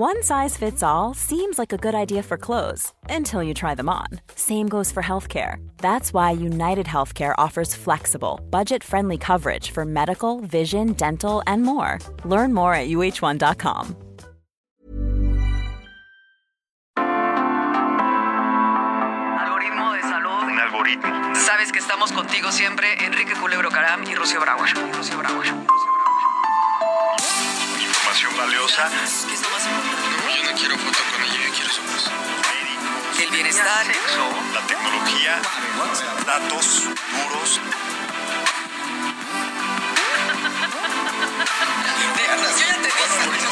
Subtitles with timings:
[0.00, 3.90] One size fits all seems like a good idea for clothes until you try them
[3.90, 4.06] on.
[4.34, 5.56] Same goes for healthcare.
[5.76, 11.98] That's why United Healthcare offers flexible, budget friendly coverage for medical, vision, dental, and more.
[12.24, 13.94] Learn more at uh1.com.
[19.36, 20.44] Algoritmo de salud.
[20.44, 21.34] Un algoritmo.
[21.34, 24.70] Sabes que estamos contigo siempre, Enrique Culebro Caram y Rocío Brauer.
[24.70, 25.69] Y Rocío Brauer.
[28.40, 28.88] Valiosa.
[29.28, 30.34] ¿Qué es lo más importante?
[30.34, 32.10] Yo no quiero foto con ella, yo quiero su voz.
[33.20, 33.86] El bienestar.
[33.86, 34.28] Sexo.
[34.54, 35.42] La tecnología.
[36.26, 37.60] Datos duros.
[42.16, 43.49] Yo ya te dije.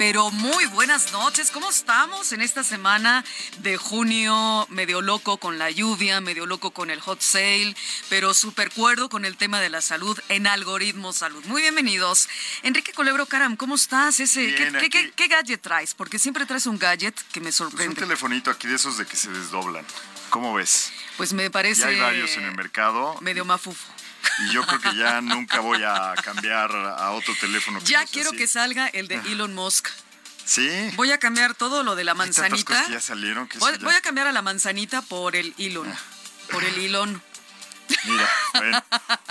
[0.00, 3.22] Pero muy buenas noches, ¿cómo estamos en esta semana
[3.58, 4.66] de junio?
[4.70, 7.76] Medio loco con la lluvia, medio loco con el hot sale,
[8.08, 11.44] pero súper cuerdo con el tema de la salud en Algoritmo Salud.
[11.44, 12.30] Muy bienvenidos.
[12.62, 14.20] Enrique Colebro Caram, ¿cómo estás?
[14.20, 14.88] Ese, Bien, ¿qué, qué- aquí.
[14.88, 15.92] qué- qué gadget traes?
[15.92, 18.00] Porque siempre traes un gadget que me Pues un sorprende.
[18.00, 19.84] telefonito aquí de esos de que se desdoblan.
[20.30, 20.92] ¿Cómo ves?
[21.18, 21.82] Pues me parece...
[21.82, 23.18] Ya hay varios en el mercado.
[23.20, 23.84] Medio mafufo.
[24.46, 27.78] Y yo creo que ya nunca voy a cambiar a otro teléfono.
[27.80, 28.38] que Ya no sea quiero así.
[28.38, 29.88] que salga el de Elon Musk.
[30.44, 30.68] Sí.
[30.96, 32.86] Voy a cambiar todo lo de la Hay tantas cosas manzanita.
[32.86, 35.54] que ya salieron que Voy, eso ya- voy a cambiar a la manzanita por el
[35.58, 35.92] Elon.
[36.50, 37.22] Por el Elon.
[38.04, 38.84] Mira, bueno.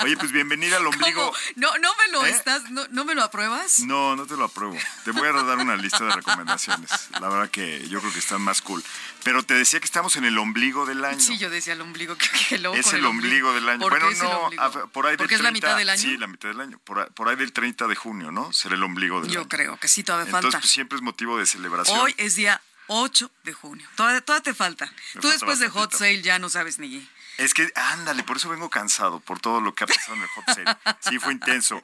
[0.03, 1.25] Oye, pues bienvenida al ombligo.
[1.31, 1.37] ¿Cómo?
[1.55, 2.29] No, no me lo ¿Eh?
[2.29, 3.79] estás, no, no me lo apruebas.
[3.81, 4.77] No, no te lo apruebo.
[5.05, 6.89] Te voy a dar una lista de recomendaciones.
[7.19, 8.83] La verdad que yo creo que están más cool.
[9.23, 11.19] Pero te decía que estamos en el ombligo del año.
[11.19, 12.15] Sí, yo decía el ombligo.
[12.17, 13.79] que qué loco es el ombligo del año.
[13.79, 15.79] ¿Por bueno, qué es el no, a- por ahí del Porque es la mitad 30
[15.79, 16.01] del año.
[16.01, 16.79] Sí, la mitad del año.
[16.83, 18.51] Por, ahí- por ahí del 30 de junio, ¿no?
[18.53, 19.49] Será el ombligo del Yo año.
[19.49, 20.59] creo que sí, todavía Entonces, falta.
[20.59, 21.99] pues siempre es motivo de celebración.
[21.99, 23.87] Hoy es día 8 de junio.
[23.95, 24.85] Todavía, todavía te falta.
[24.85, 25.93] Me Tú falta después de Hot.
[25.93, 27.07] Sale ya no sabes ni.
[27.39, 30.27] Es que, ándale, por eso vengo cansado, por todo lo que ha pasado en el
[30.27, 30.77] hot sale.
[30.99, 31.81] Sí, fue intenso.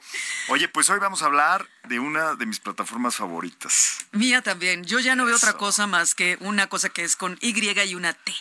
[0.48, 4.06] Oye, pues hoy vamos a hablar de una de mis plataformas favoritas.
[4.12, 4.84] Mía también.
[4.84, 7.94] Yo ya no veo otra cosa más que una cosa que es con Y y
[7.94, 8.34] una T.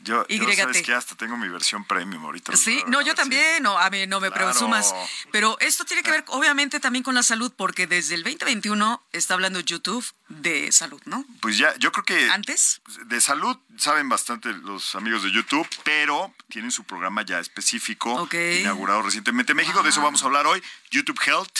[0.00, 2.56] Yo, yo sabes que hasta tengo mi versión premium ahorita.
[2.56, 4.50] Sí, no, yo si- también, no, a mí no me Claro.
[4.50, 4.94] presumas.
[5.32, 9.34] Pero esto tiene que ver, obviamente, también con la salud, porque desde el 2021 está
[9.34, 11.24] hablando YouTube de salud, ¿no?
[11.40, 16.32] Pues ya, yo creo que Antes, de salud saben bastante los amigos de YouTube, pero
[16.48, 19.82] tienen su programa ya específico, inaugurado recientemente en México.
[19.82, 20.62] De eso vamos a hablar hoy.
[20.90, 21.58] YouTube Health.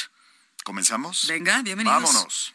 [0.64, 1.26] ¿Comenzamos?
[1.28, 2.02] venga, bienvenidos.
[2.02, 2.54] Vámonos.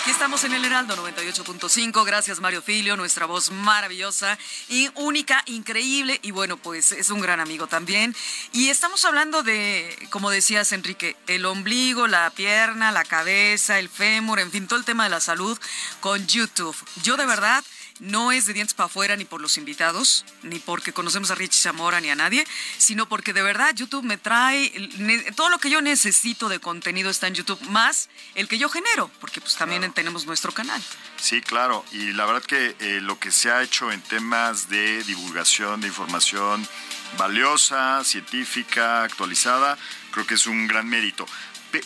[0.00, 2.04] Aquí estamos en el Heraldo 98.5.
[2.04, 4.38] Gracias, Mario Filio, nuestra voz maravillosa
[4.68, 6.20] y única, increíble.
[6.22, 8.14] Y bueno, pues es un gran amigo también.
[8.52, 14.38] Y estamos hablando de, como decías, Enrique, el ombligo, la pierna, la cabeza, el fémur,
[14.38, 15.58] en fin, todo el tema de la salud
[16.00, 16.76] con YouTube.
[17.02, 17.64] Yo de verdad.
[18.00, 21.60] No es de dientes para afuera ni por los invitados, ni porque conocemos a Richie
[21.60, 24.70] Zamora ni a nadie, sino porque de verdad YouTube me trae
[25.34, 29.10] todo lo que yo necesito de contenido está en YouTube, más el que yo genero,
[29.20, 30.82] porque pues también tenemos nuestro canal.
[31.20, 31.84] Sí, claro.
[31.92, 35.88] Y la verdad que eh, lo que se ha hecho en temas de divulgación de
[35.88, 36.66] información
[37.16, 39.76] valiosa, científica, actualizada,
[40.12, 41.26] creo que es un gran mérito.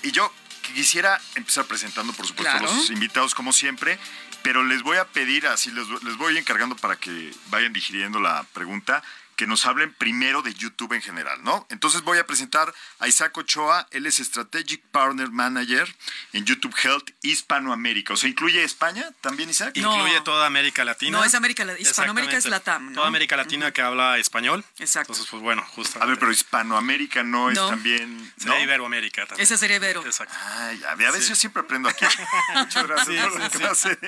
[0.03, 0.33] Y yo
[0.75, 2.71] quisiera empezar presentando, por supuesto, Claro.
[2.71, 3.99] a los invitados como siempre,
[4.43, 8.45] pero les voy a pedir, así les, les voy encargando para que vayan digiriendo la
[8.53, 9.03] pregunta,
[9.43, 11.67] que nos hablen primero de YouTube en general, ¿no?
[11.69, 15.93] Entonces voy a presentar a Isaac Ochoa, él es Strategic Partner Manager
[16.33, 18.13] en YouTube Health Hispanoamérica.
[18.13, 19.77] O sea, ¿incluye España también, Isaac?
[19.79, 19.97] No.
[19.97, 21.19] Incluye toda América Latina.
[21.19, 21.91] No, es América Latina.
[21.91, 22.47] Hispanoamérica es.
[22.47, 22.95] Latam, ¿no?
[22.95, 24.65] Toda América Latina que habla español.
[24.79, 25.13] Exacto.
[25.13, 26.01] Entonces, pues bueno, justo.
[26.01, 28.33] A ver, pero Hispanoamérica no es también...
[28.37, 28.63] Sería ¿no?
[28.63, 29.43] Iberoamérica también.
[29.43, 30.07] Esa sería Ibero.
[30.07, 30.37] Exacto.
[30.41, 32.05] Ay, a veces yo siempre aprendo aquí.
[32.55, 33.99] Muchas gracias por la clase.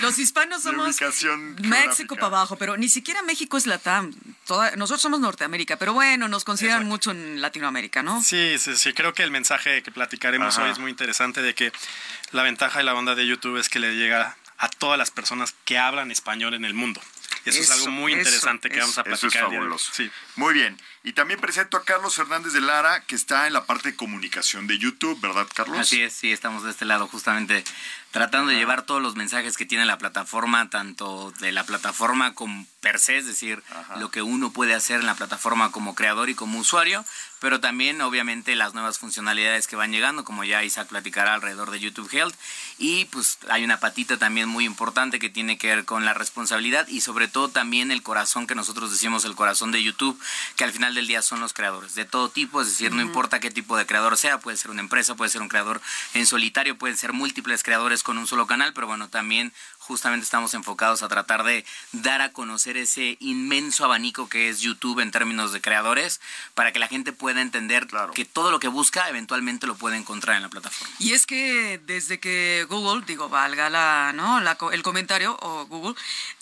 [0.00, 2.14] Los hispanos somos México geográfica.
[2.16, 4.12] para abajo, pero ni siquiera México es Latam.
[4.46, 6.90] Toda- nosotros somos Norteamérica, pero bueno, nos consideran Exacto.
[6.90, 8.20] mucho en Latinoamérica, ¿no?
[8.22, 8.92] Sí, sí, sí.
[8.92, 10.66] Creo que el mensaje que platicaremos Ajá.
[10.66, 11.70] hoy es muy interesante de que
[12.32, 15.54] la ventaja y la onda de YouTube es que le llega a todas las personas
[15.64, 17.00] que hablan español en el mundo.
[17.44, 18.82] Y eso, es Eso, algo muy eso, interesante que eso.
[18.82, 19.42] vamos a Eso es platicar.
[19.42, 19.54] de hoy.
[19.56, 19.92] fabuloso.
[19.94, 20.10] Sí.
[20.36, 20.76] Muy bien.
[21.02, 24.66] Y también presento a Carlos Hernández de Lara, que está en la parte de comunicación
[24.66, 25.78] de YouTube, ¿verdad, Carlos?
[25.78, 27.64] Así es, sí, estamos de este lado justamente
[28.10, 32.66] tratando de llevar todos los mensajes que tiene la plataforma, tanto de la plataforma como
[32.80, 33.62] per se, es decir,
[33.96, 37.04] lo que uno puede hacer en la plataforma como creador y como usuario,
[37.40, 41.80] pero también obviamente las nuevas funcionalidades que van llegando, como ya Isaac platicará alrededor de
[41.80, 42.34] YouTube Health.
[42.78, 46.86] Y pues hay una patita también muy importante que tiene que ver con la responsabilidad
[46.88, 50.20] y sobre todo también el corazón que nosotros decimos, el corazón de YouTube,
[50.56, 53.40] que al final del día son los creadores de todo tipo, es decir, no importa
[53.40, 55.80] qué tipo de creador sea, puede ser una empresa, puede ser un creador
[56.14, 59.52] en solitario, pueden ser múltiples creadores con un solo canal, pero bueno, también
[59.90, 65.00] justamente estamos enfocados a tratar de dar a conocer ese inmenso abanico que es YouTube
[65.00, 66.20] en términos de creadores,
[66.54, 70.36] para que la gente pueda entender que todo lo que busca eventualmente lo puede encontrar
[70.36, 70.94] en la plataforma.
[71.00, 74.38] Y es que desde que Google, digo, valga la, ¿no?
[74.70, 75.96] el comentario, o Google,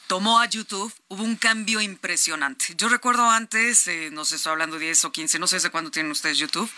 [0.09, 2.75] tomó a YouTube, hubo un cambio impresionante.
[2.77, 5.91] Yo recuerdo antes, eh, no sé, estoy hablando 10 o 15, no sé de cuándo
[5.91, 6.71] tienen ustedes YouTube,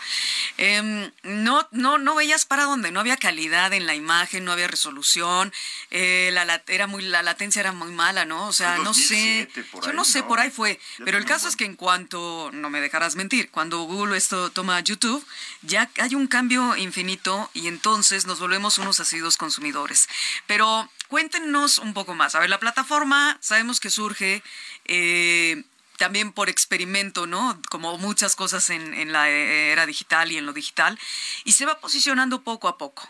[0.57, 4.67] em, no, no, no veías para dónde, no había calidad en la imagen, no había
[4.67, 5.53] resolución,
[5.91, 8.47] eh, la, era muy, la latencia era muy mala, ¿no?
[8.47, 9.47] O sea, no sé,
[9.81, 12.81] yo no sé, por ahí fue, pero el caso es que en cuanto, no me
[12.81, 15.25] dejarás mentir, cuando Google esto toma YouTube,
[15.61, 20.09] ya hay un cambio infinito y entonces nos volvemos unos asiduos consumidores.
[20.47, 22.35] Pero Cuéntenos un poco más.
[22.35, 24.41] A ver, la plataforma sabemos que surge
[24.85, 25.61] eh,
[25.97, 27.61] también por experimento, ¿no?
[27.69, 30.97] Como muchas cosas en, la era digital y en lo digital,
[31.43, 33.09] y se va posicionando poco a poco.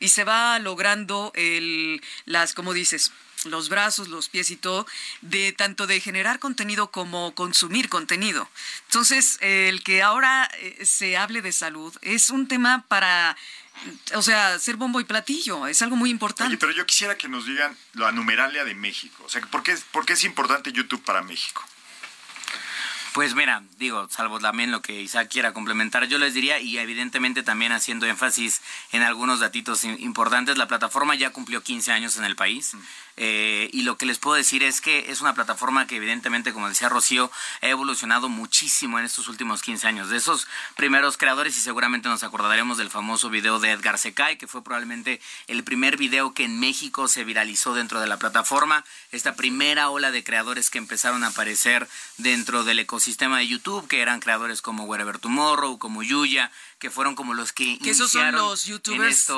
[0.00, 1.34] Y se va logrando
[2.24, 3.12] las, como dices,
[3.44, 4.86] los brazos, los pies y todo,
[5.20, 8.48] de tanto de generar contenido como consumir contenido.
[8.86, 13.36] Entonces, el que ahora eh, se hable de salud es un tema para
[14.14, 16.48] o sea, ser bombo y platillo, es algo muy importante.
[16.48, 19.24] Oye, pero yo quisiera que nos digan la numeralia de México.
[19.24, 21.64] O sea, ¿por qué, ¿por qué es importante YouTube para México?
[23.14, 27.44] Pues mira, digo, salvo también lo que Isaac quiera complementar, yo les diría, y evidentemente
[27.44, 28.60] también haciendo énfasis
[28.90, 32.72] en algunos datitos importantes, la plataforma ya cumplió 15 años en el país.
[33.16, 36.68] Eh, y lo que les puedo decir es que es una plataforma que evidentemente, como
[36.68, 37.30] decía Rocío,
[37.62, 40.08] ha evolucionado muchísimo en estos últimos 15 años.
[40.08, 40.46] De esos
[40.76, 45.20] primeros creadores, y seguramente nos acordaremos del famoso video de Edgar Secay, que fue probablemente
[45.46, 48.84] el primer video que en México se viralizó dentro de la plataforma.
[49.12, 51.88] Esta primera ola de creadores que empezaron a aparecer
[52.18, 57.14] dentro del ecosistema de YouTube, que eran creadores como Wherever Tomorrow, como Yuya, que fueron
[57.14, 59.30] como los que, que esos son los youtubers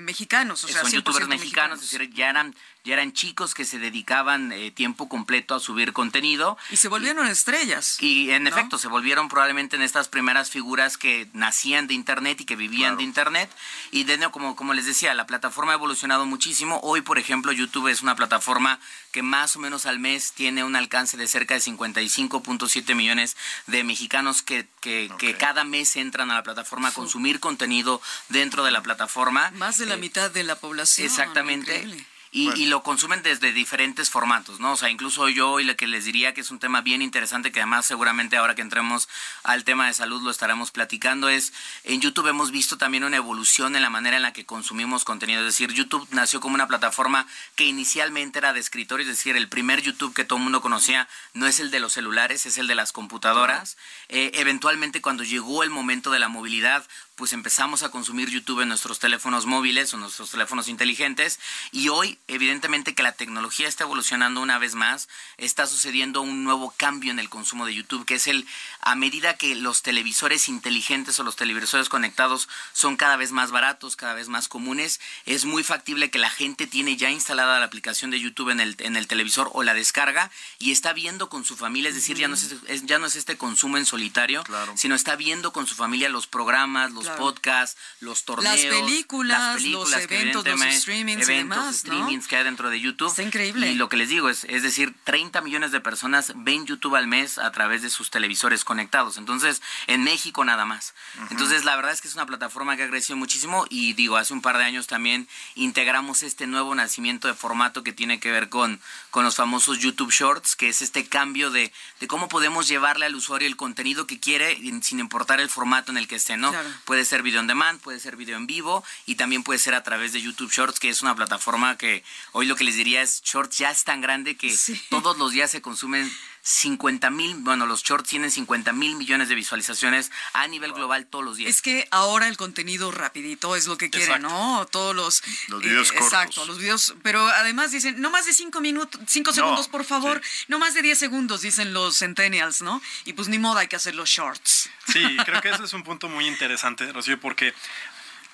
[0.00, 3.78] mexicanos, o sea, son youtubers mexicanos, es decir, ya eran ya eran chicos que se
[3.78, 6.58] dedicaban eh, tiempo completo a subir contenido.
[6.70, 7.96] Y se volvieron estrellas.
[8.00, 12.44] Y en efecto, se volvieron probablemente en estas primeras figuras que nacían de Internet y
[12.44, 13.50] que vivían de Internet.
[13.92, 16.80] Y de como, como les decía, la plataforma ha evolucionado muchísimo.
[16.82, 18.80] Hoy, por ejemplo, YouTube es una plataforma
[19.12, 23.36] que más o menos al mes tiene un alcance de cerca de 55.7 millones
[23.66, 28.64] de mexicanos que, que, que, cada mes entran a la plataforma a consumir contenido dentro
[28.64, 29.50] de la plataforma.
[29.52, 31.06] Más de la eh, mitad de la población.
[31.06, 34.72] Exactamente y, lo consumen desde diferentes formatos, ¿no?
[34.72, 37.52] O sea, incluso yo y lo que les diría que es un tema bien interesante
[37.52, 39.06] que además seguramente ahora que entremos
[39.42, 41.52] al tema de salud lo estaremos platicando es
[41.84, 45.40] en YouTube hemos visto también una evolución en la manera en la que consumimos contenido,
[45.40, 49.50] es decir, YouTube nació como una plataforma que inicialmente era de escritorio, es decir, el
[49.50, 52.66] primer YouTube que todo el mundo conocía no es el de los celulares, es el
[52.66, 53.76] de las computadoras.
[54.08, 58.68] Eh, eventualmente cuando llegó el momento de la movilidad, pues empezamos a consumir YouTube en
[58.68, 61.38] nuestros teléfonos móviles o nuestros teléfonos inteligentes.
[61.70, 66.74] Y hoy evidentemente que la tecnología está evolucionando una vez más, está sucediendo un nuevo
[66.76, 68.46] cambio en el consumo de YouTube, que es el
[68.80, 73.96] a medida que los televisores inteligentes o los televisores conectados son cada vez más baratos,
[73.96, 78.10] cada vez más comunes, es muy factible que la gente tiene ya instalada la aplicación
[78.10, 81.56] de YouTube en el, en el televisor o la descarga y está viendo con su
[81.56, 82.54] familia, es decir, ya no es,
[82.84, 84.42] ya no es este consumo en solitario,
[84.74, 89.92] sino está viendo con su familia los programas, los podcasts, los torneos, las películas, los
[89.92, 93.08] eventos, los streamings eventos, streamings que hay dentro de YouTube.
[93.08, 93.70] Está increíble.
[93.70, 97.06] Y lo que les digo es, es decir, 30 millones de personas ven YouTube al
[97.06, 99.16] mes a través de sus televisores conectados.
[99.16, 100.94] Entonces, en México nada más.
[101.30, 104.32] Entonces, la verdad es que es una plataforma que ha crecido muchísimo y digo, hace
[104.32, 108.48] un par de años también integramos este nuevo nacimiento de formato que tiene que ver
[108.48, 113.06] con, con los famosos YouTube Shorts, que es este cambio de, de cómo podemos llevarle
[113.06, 116.52] al usuario el contenido que quiere sin importar el formato en el que esté, ¿no?
[116.92, 119.82] Puede ser video on demand, puede ser video en vivo y también puede ser a
[119.82, 123.22] través de YouTube Shorts, que es una plataforma que hoy lo que les diría es
[123.22, 124.54] Shorts ya es tan grande que
[124.90, 126.12] todos los días se consumen
[126.44, 131.24] 50 mil, bueno, los shorts tienen 50 mil millones de visualizaciones a nivel global todos
[131.24, 131.50] los días.
[131.50, 134.66] Es que ahora el contenido rapidito es lo que quieren, ¿no?
[134.70, 135.22] Todos los...
[135.46, 136.12] Los videos eh, cortos.
[136.12, 140.20] Exacto, los videos, pero además dicen, no más de 5 minutos, 5 segundos, por favor,
[140.48, 142.82] no más de 10 segundos, dicen los centennials, ¿no?
[143.04, 144.68] Y pues ni modo hay que hacer los shorts.
[144.92, 147.54] Sí, creo que ese es un punto muy interesante, Rocío, porque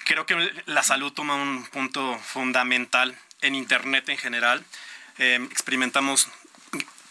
[0.04, 4.64] creo que la salud toma un punto fundamental en Internet en general.
[5.18, 6.28] Eh, experimentamos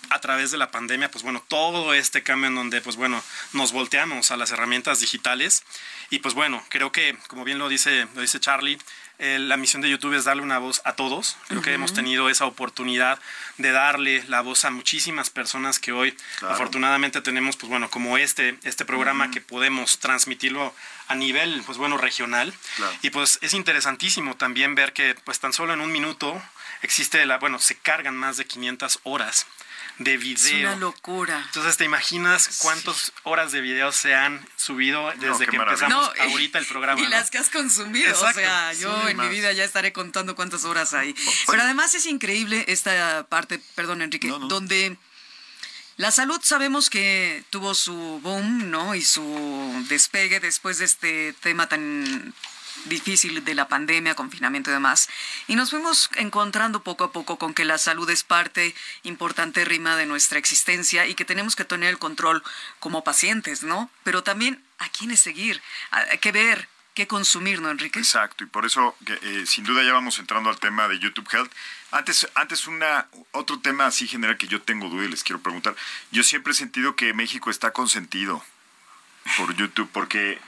[0.10, 3.24] a través de la pandemia, pues bueno, todo este cambio en donde, pues bueno,
[3.54, 5.64] nos volteamos a las herramientas digitales.
[6.10, 8.78] Y pues bueno, creo que, como bien lo dice, lo dice Charlie,
[9.20, 11.38] eh, la misión de YouTube es darle una voz a todos.
[11.48, 13.20] Creo que hemos tenido esa oportunidad
[13.58, 16.16] de darle la voz a muchísimas personas que hoy
[16.48, 20.74] afortunadamente tenemos, pues bueno, como este, este programa que podemos transmitirlo
[21.08, 22.54] a nivel, pues bueno, regional.
[23.02, 26.40] Y pues es interesantísimo también ver que pues tan solo en un minuto
[26.84, 29.48] existe la, bueno, se cargan más de 500 horas
[30.00, 30.36] de video.
[30.36, 31.42] Es una locura.
[31.48, 36.66] Entonces, ¿te imaginas cuántas horas de video se han subido desde que empezamos ahorita el
[36.66, 37.02] programa?
[37.02, 38.14] Y las que has consumido.
[38.14, 41.16] O sea, yo en mi vida ya estaré contando cuántas horas hay.
[41.48, 44.98] Pero además es increíble esta parte, perdón, Enrique, donde...
[45.98, 48.94] La salud sabemos que tuvo su boom, ¿no?
[48.94, 52.36] Y su despegue después de este tema tan
[52.86, 55.10] difícil de la pandemia, confinamiento y demás.
[55.48, 59.96] Y nos fuimos encontrando poco a poco con que la salud es parte importante rima
[59.96, 62.44] de nuestra existencia y que tenemos que tener el control
[62.80, 63.90] como pacientes, ¿no?
[64.04, 68.00] Pero también a quiénes seguir, a qué ver, qué consumir, ¿no, Enrique?
[68.00, 71.52] Exacto, y por eso, eh, sin duda, ya vamos entrando al tema de YouTube Health.
[71.92, 75.76] Antes, antes una, otro tema así general que yo tengo duda y les quiero preguntar.
[76.10, 78.44] Yo siempre he sentido que México está consentido
[79.38, 80.40] por YouTube, porque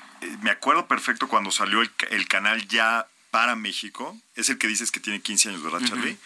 [0.41, 4.17] me acuerdo perfecto cuando salió el, canal ya para México.
[4.35, 6.17] Es el que dices que tiene 15 años, ¿verdad, Charlie?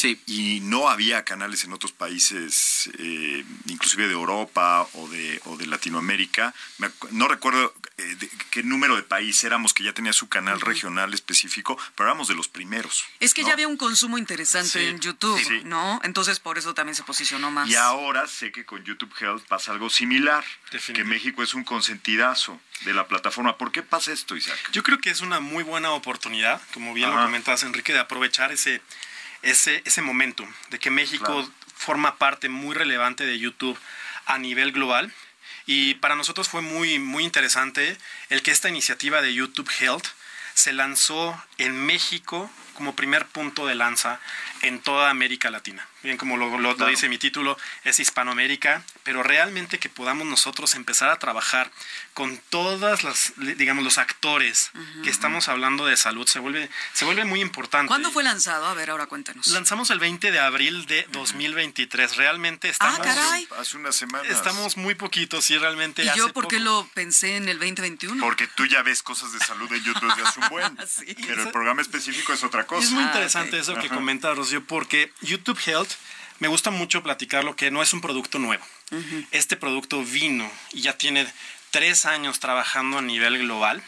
[0.00, 0.18] Sí.
[0.26, 5.66] Y no había canales en otros países, eh, inclusive de Europa o de, o de
[5.66, 6.54] Latinoamérica.
[7.10, 8.16] no recuerdo eh,
[8.50, 12.34] qué número de país éramos que ya tenía su canal regional específico, pero éramos de
[12.34, 13.04] los primeros.
[13.18, 16.00] Es que ya había un consumo interesante en YouTube, ¿no?
[16.02, 17.68] Entonces por eso también se posicionó más.
[17.68, 20.42] Y ahora sé que con YouTube Health pasa algo similar,
[20.94, 23.58] que México es un consentidazo de la plataforma.
[23.58, 24.58] ¿Por qué pasa esto, Isaac?
[24.72, 28.50] Yo creo que es una muy buena oportunidad, como bien lo comentabas, Enrique, de aprovechar
[28.50, 28.80] ese,
[29.42, 33.78] ese, ese momento, de que México forma parte muy relevante de YouTube
[34.26, 35.12] a nivel global.
[35.66, 37.96] Y para nosotros fue muy, muy interesante
[38.28, 40.06] el que esta iniciativa de YouTube Health
[40.54, 44.20] se lanzó en México como primer punto de lanza
[44.62, 45.86] en toda América Latina.
[46.02, 51.18] Bien, como lo, dice mi título, es Hispanoamérica, pero realmente que podamos nosotros empezar a
[51.18, 51.70] trabajar
[52.14, 54.70] con todas las, digamos, los actores
[55.02, 57.88] que estamos hablando de salud, se vuelve, se vuelve muy importante.
[57.88, 58.66] ¿Cuándo fue lanzado?
[58.66, 59.48] A ver, ahora cuéntanos.
[59.48, 62.16] Lanzamos el 20 de abril de 2023.
[62.16, 62.98] Realmente estamos...
[63.00, 63.48] Ah, caray.
[63.58, 64.26] Hace una semana.
[64.28, 66.02] Estamos muy poquitos, y realmente...
[66.02, 68.22] ¿Y yo por qué lo pensé en el 2021?
[68.24, 70.76] Porque tú ya ves cosas de salud en YouTube desde hace un buen.
[71.26, 72.69] Pero el programa específico es otra cosa.
[72.78, 75.90] Es muy ah, interesante eso que comenta Rocío, porque YouTube Health
[76.38, 78.64] me gusta mucho platicarlo que no es un producto nuevo.
[79.30, 81.26] Este producto vino y ya tiene
[81.70, 83.82] tres años trabajando a nivel global,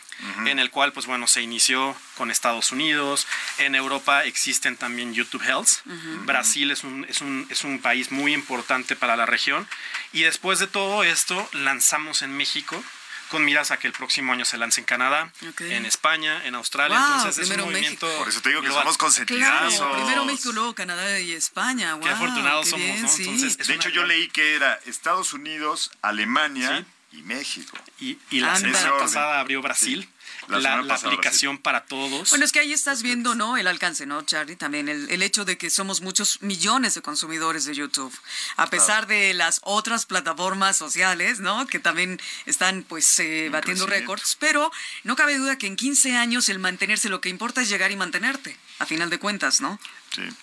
[0.46, 3.26] en el cual, pues bueno, se inició con Estados Unidos,
[3.58, 5.84] en Europa existen también YouTube Health,
[6.24, 9.66] Brasil es un, es, un, es un país muy importante para la región,
[10.12, 12.84] y después de todo esto lanzamos en México
[13.32, 16.98] con miras a que el próximo año se lance en Canadá, en España, en Australia.
[17.16, 18.06] Entonces es un movimiento.
[18.18, 19.82] Por eso te digo que somos consentidos.
[19.96, 21.98] primero México, luego Canadá y España.
[22.00, 23.64] Qué afortunados somos, ¿no?
[23.66, 27.78] de hecho, yo leí que era Estados Unidos, Alemania y México.
[27.98, 30.06] Y, la semana pasada abrió Brasil
[30.48, 32.30] la, aplicación para todos.
[32.30, 33.56] Bueno, es que ahí estás viendo, ¿no?
[33.56, 34.56] El alcance, ¿no, Charlie?
[34.56, 38.12] También el, hecho de que somos muchos millones de consumidores de YouTube,
[38.56, 41.66] a pesar de las otras plataformas sociales, ¿no?
[41.66, 44.70] Que también están, pues, eh, batiendo récords, pero
[45.04, 47.96] no cabe duda que en 15 años el mantenerse, lo que importa es llegar y
[47.96, 49.78] mantenerte, a final de cuentas, ¿no?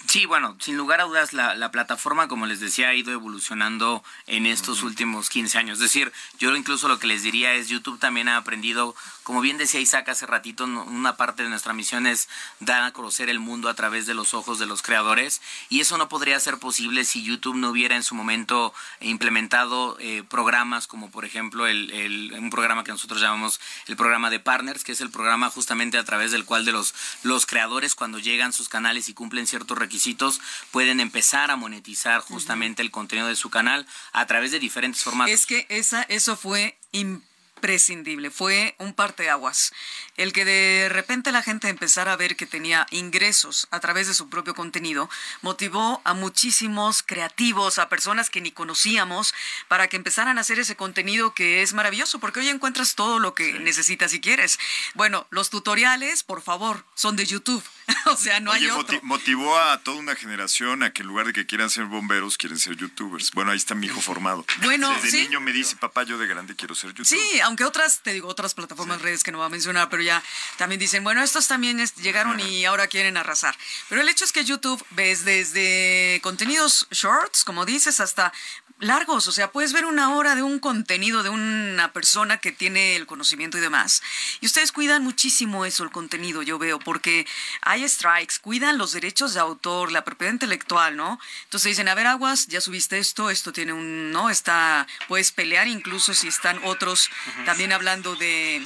[0.08, 0.26] Sí.
[0.26, 4.48] bueno, sin lugar a dudas la, la, plataforma, como les decía, ha ido evolucionando en
[4.48, 5.78] estos últimos 15 años.
[5.78, 9.60] Es decir, yo incluso lo que les diría es YouTube también ha aprendido, como bien
[9.60, 12.30] decía Isaac hace ratito, una parte de nuestra misión es
[12.60, 16.00] dar a conocer el mundo a través de los ojos de los creadores y eso
[16.00, 21.12] no podría ser posible si YouTube no hubiera en su momento implementado eh, programas como
[21.12, 25.02] por ejemplo el, el, un programa que nosotros llamamos el programa de partners, que es
[25.02, 29.10] el programa justamente a través del cual de los, los creadores cuando llegan sus canales
[29.10, 30.40] y cumplen ciertos requisitos,
[30.72, 35.34] pueden empezar a monetizar justamente el contenido de su canal a través de diferentes formatos.
[35.34, 39.74] Es que esa, eso fue imprescindible, fue un parteaguas.
[40.16, 44.14] El que de repente la gente empezara a ver que tenía ingresos a través de
[44.14, 45.10] su propio contenido,
[45.42, 49.34] motivó a muchísimos creativos, a personas que ni conocíamos,
[49.68, 53.34] para que empezaran a hacer ese contenido que es maravilloso, porque hoy encuentras todo lo
[53.34, 54.58] que necesitas si quieres.
[54.94, 57.64] Bueno, los tutoriales, por favor, son de YouTube.
[58.06, 58.78] o sea, no hay otro.
[58.84, 62.38] moti- motivó a toda una generación a que en lugar de que quieran ser bomberos,
[62.38, 63.32] quieren ser youtubers.
[63.32, 64.46] Bueno, ahí está mi hijo formado.
[64.64, 65.22] Bueno, Desde sí.
[65.24, 67.08] niño me dice, papá, yo de grande quiero ser youtuber.
[67.08, 70.22] Sí, aunque otras, te digo, otras plataformas, redes que no va a mencionar, pero ya
[70.58, 73.56] también dicen, bueno, estos también es- llegaron y ahora quieren arrasar.
[73.90, 78.32] Pero el hecho es que YouTube ves desde contenidos shorts, como dices, hasta
[78.80, 82.96] largos, o sea, puedes ver una hora de un contenido de una persona que tiene
[82.96, 84.02] el conocimiento y demás.
[84.42, 87.28] Y ustedes cuidan muchísimo eso, el contenido, yo veo, porque
[87.62, 91.20] hay strikes, cuidan los derechos de autor, la propiedad intelectual, ¿no?
[91.44, 94.30] Entonces dicen, a ver, aguas, ya subiste esto, esto tiene un, ¿no?
[94.30, 97.10] Está, puedes pelear incluso si están otros
[97.46, 98.66] también hablando de...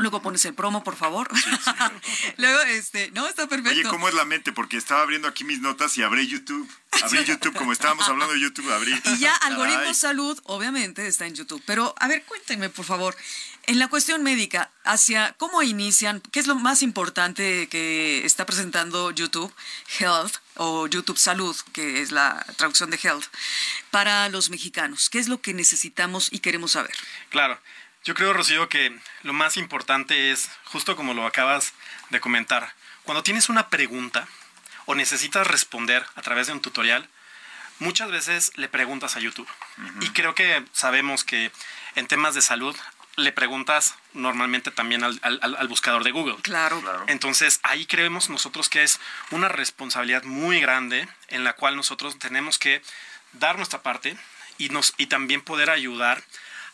[0.00, 1.28] Luego pones el promo, por favor.
[2.36, 3.78] Luego, este, no, está perfecto.
[3.78, 4.52] Oye, ¿cómo es la mente?
[4.52, 6.68] Porque estaba abriendo aquí mis notas y abrí YouTube.
[7.02, 8.92] Abrí YouTube, como estábamos hablando de YouTube, abrí.
[9.04, 9.94] Y ya Algoritmo Caray.
[9.94, 11.62] Salud, obviamente, está en YouTube.
[11.66, 13.16] Pero, a ver, cuéntenme, por favor,
[13.66, 19.10] en la cuestión médica, hacia cómo inician, qué es lo más importante que está presentando
[19.10, 19.52] YouTube
[19.98, 23.26] Health o YouTube Salud, que es la traducción de Health,
[23.90, 25.08] para los mexicanos.
[25.08, 26.94] ¿Qué es lo que necesitamos y queremos saber?
[27.30, 27.58] Claro.
[28.04, 31.74] Yo creo, Rocío, que lo más importante es, justo como lo acabas
[32.10, 32.72] de comentar,
[33.04, 34.26] cuando tienes una pregunta
[34.86, 37.08] o necesitas responder a través de un tutorial,
[37.78, 39.48] muchas veces le preguntas a YouTube.
[40.00, 41.52] Y creo que sabemos que
[41.94, 42.76] en temas de salud
[43.16, 46.36] le preguntas normalmente también al, al- al- buscador de Google.
[46.42, 46.82] Claro.
[47.08, 48.98] Entonces ahí creemos nosotros que es
[49.30, 52.82] una responsabilidad muy grande en la cual nosotros tenemos que
[53.32, 54.16] dar nuestra parte
[54.56, 56.22] y, nos, y también poder ayudar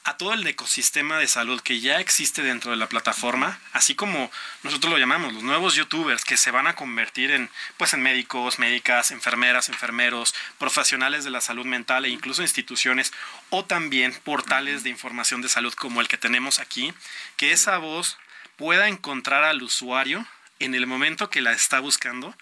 [0.06, 4.30] a todo el ecosistema de salud que ya existe dentro de la plataforma, así como
[4.62, 8.60] nosotros lo llamamos, los nuevos youtubers que se van a convertir en, pues, en médicos,
[8.60, 13.12] médicas, enfermeras, enfermeros, profesionales de la salud mental e incluso instituciones
[13.50, 16.94] o también portales de información de salud como el que tenemos aquí,
[17.36, 18.16] que esa voz
[18.54, 20.24] pueda encontrar al usuario
[20.60, 22.32] en el momento que la está buscando,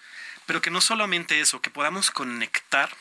[0.45, 2.95] pero que no solamente eso, que podamos conectar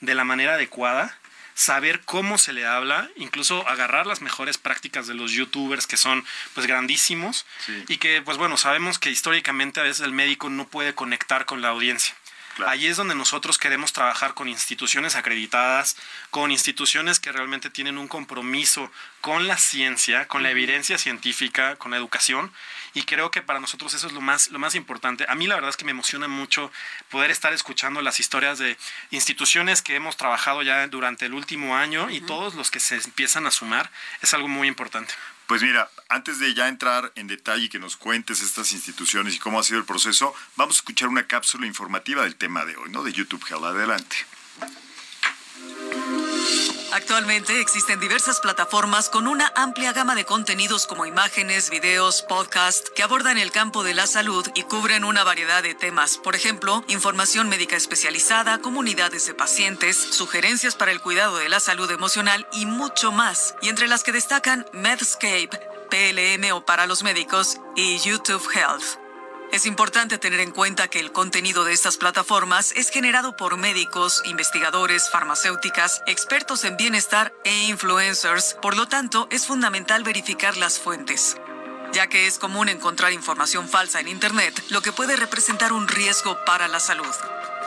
[0.00, 1.18] de la manera adecuada,
[1.56, 6.22] saber cómo se le habla, incluso agarrar las mejores prácticas de los youtubers que son
[6.54, 7.82] pues grandísimos Sí.
[7.88, 11.62] y que pues bueno, sabemos que históricamente a veces el médico no puede conectar con
[11.62, 12.14] la audiencia.
[12.56, 12.70] Claro.
[12.70, 15.96] Ahí es donde nosotros queremos trabajar con instituciones acreditadas,
[16.30, 18.90] con instituciones que realmente tienen un compromiso
[19.22, 22.52] con la ciencia, con la evidencia científica, con la educación.
[22.96, 25.26] Y creo que para nosotros eso es lo más, lo más importante.
[25.28, 26.72] A mí la verdad es que me emociona mucho
[27.10, 28.78] poder estar escuchando las historias de
[29.10, 33.46] instituciones que hemos trabajado ya durante el último año y todos los que se empiezan
[33.46, 33.90] a sumar.
[34.22, 35.12] Es algo muy importante.
[35.46, 39.38] Pues mira, antes de ya entrar en detalle y que nos cuentes estas instituciones y
[39.40, 42.90] cómo ha sido el proceso, vamos a escuchar una cápsula informativa del tema de hoy,
[42.90, 43.02] ¿no?
[43.02, 43.64] De YouTube Health.
[43.64, 44.16] Adelante.
[46.92, 53.02] Actualmente existen diversas plataformas con una amplia gama de contenidos como imágenes, videos, podcasts que
[53.02, 56.16] abordan el campo de la salud y cubren una variedad de temas.
[56.18, 61.90] Por ejemplo, información médica especializada, comunidades de pacientes, sugerencias para el cuidado de la salud
[61.90, 63.56] emocional y mucho más.
[63.62, 65.50] Y entre las que destacan Medscape,
[65.90, 69.05] PLM o para los médicos y YouTube Health.
[69.52, 74.22] Es importante tener en cuenta que el contenido de estas plataformas es generado por médicos,
[74.26, 81.36] investigadores, farmacéuticas, expertos en bienestar e influencers, por lo tanto es fundamental verificar las fuentes
[81.92, 86.36] ya que es común encontrar información falsa en Internet, lo que puede representar un riesgo
[86.44, 87.06] para la salud.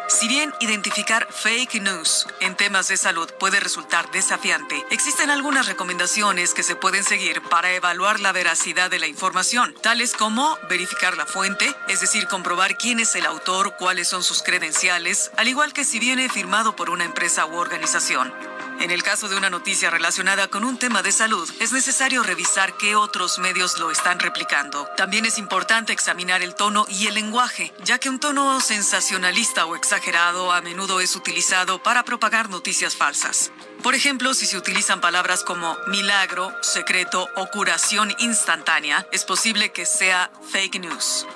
[0.09, 6.55] Si bien identificar fake news en temas de salud puede resultar desafiante, existen algunas recomendaciones
[6.55, 11.27] que se pueden seguir para evaluar la veracidad de la información, tales como verificar la
[11.27, 15.85] fuente, es decir, comprobar quién es el autor, cuáles son sus credenciales, al igual que
[15.85, 18.33] si viene firmado por una empresa u organización.
[18.79, 22.77] En el caso de una noticia relacionada con un tema de salud, es necesario revisar
[22.77, 24.87] qué otros medios lo están replicando.
[24.95, 29.75] También es importante examinar el tono y el lenguaje, ya que un tono sensacionalista o
[29.75, 33.51] exagerado a menudo es utilizado para propagar noticias falsas.
[33.83, 39.85] Por ejemplo, si se utilizan palabras como milagro, secreto o curación instantánea, es posible que
[39.85, 41.27] sea fake news.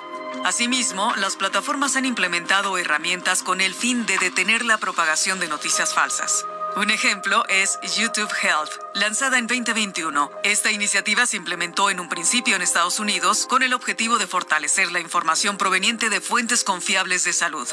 [0.44, 5.92] Asimismo, las plataformas han implementado herramientas con el fin de detener la propagación de noticias
[5.92, 6.46] falsas.
[6.76, 10.28] Un ejemplo es YouTube Health, lanzada en 2021.
[10.42, 14.90] Esta iniciativa se implementó en un principio en Estados Unidos con el objetivo de fortalecer
[14.90, 17.68] la información proveniente de fuentes confiables de salud.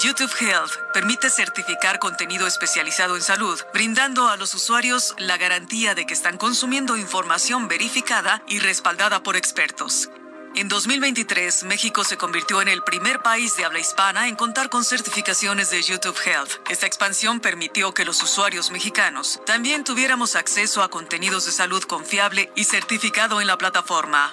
[0.00, 6.06] YouTube Health permite certificar contenido especializado en salud, brindando a los usuarios la garantía de
[6.06, 10.08] que están consumiendo información verificada y respaldada por expertos.
[10.56, 14.86] En 2023, México se convirtió en el primer país de habla hispana en contar con
[14.86, 16.66] certificaciones de YouTube Health.
[16.70, 22.50] Esta expansión permitió que los usuarios mexicanos también tuviéramos acceso a contenidos de salud confiable
[22.54, 24.32] y certificado en la plataforma.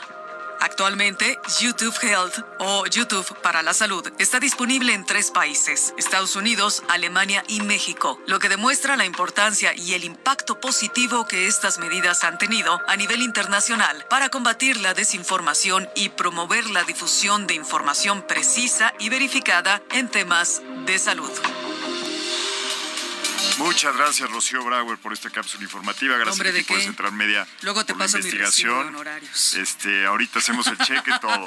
[0.63, 6.83] Actualmente, YouTube Health o YouTube para la Salud está disponible en tres países, Estados Unidos,
[6.87, 12.23] Alemania y México, lo que demuestra la importancia y el impacto positivo que estas medidas
[12.23, 18.25] han tenido a nivel internacional para combatir la desinformación y promover la difusión de información
[18.25, 21.29] precisa y verificada en temas de salud.
[23.59, 26.15] Muchas gracias, Rocío Brauer, por esta cápsula informativa.
[26.15, 26.81] Gracias Hombre, ¿de qué?
[26.81, 28.87] Central Media Luego te por la paso mi de investigación.
[28.87, 29.53] honorarios.
[29.53, 31.45] Este, ahorita hacemos el cheque, todo.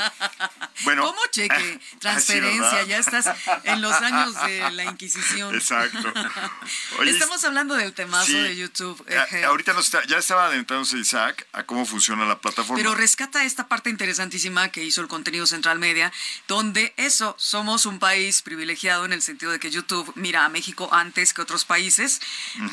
[0.85, 1.81] Bueno, ¿Cómo cheque?
[1.99, 3.29] Transferencia, ya estás
[3.65, 5.55] en los años de la Inquisición.
[5.55, 6.13] Exacto.
[7.01, 9.05] Oye, Estamos hablando del temazo sí, de YouTube.
[9.13, 12.77] a- ahorita nos está- ya estaba adentrándose Isaac a cómo funciona la plataforma.
[12.77, 16.13] Pero rescata esta parte interesantísima que hizo el contenido Central Media,
[16.47, 20.89] donde eso, somos un país privilegiado en el sentido de que YouTube mira a México
[20.93, 21.96] antes que otros países,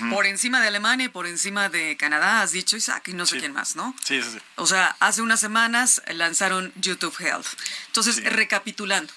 [0.09, 3.35] por encima de Alemania y por encima de Canadá, has dicho Isaac, y no sé
[3.35, 3.39] Sí.
[3.39, 3.95] quién más, ¿no?
[4.05, 4.37] Sí, sí, sí.
[4.55, 7.47] O sea, hace unas semanas lanzaron YouTube Health.
[7.87, 8.21] Entonces, Sí.
[8.23, 9.13] recapitulando.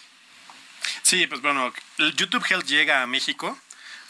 [1.03, 3.59] Sí, pues bueno, el YouTube Health llega a México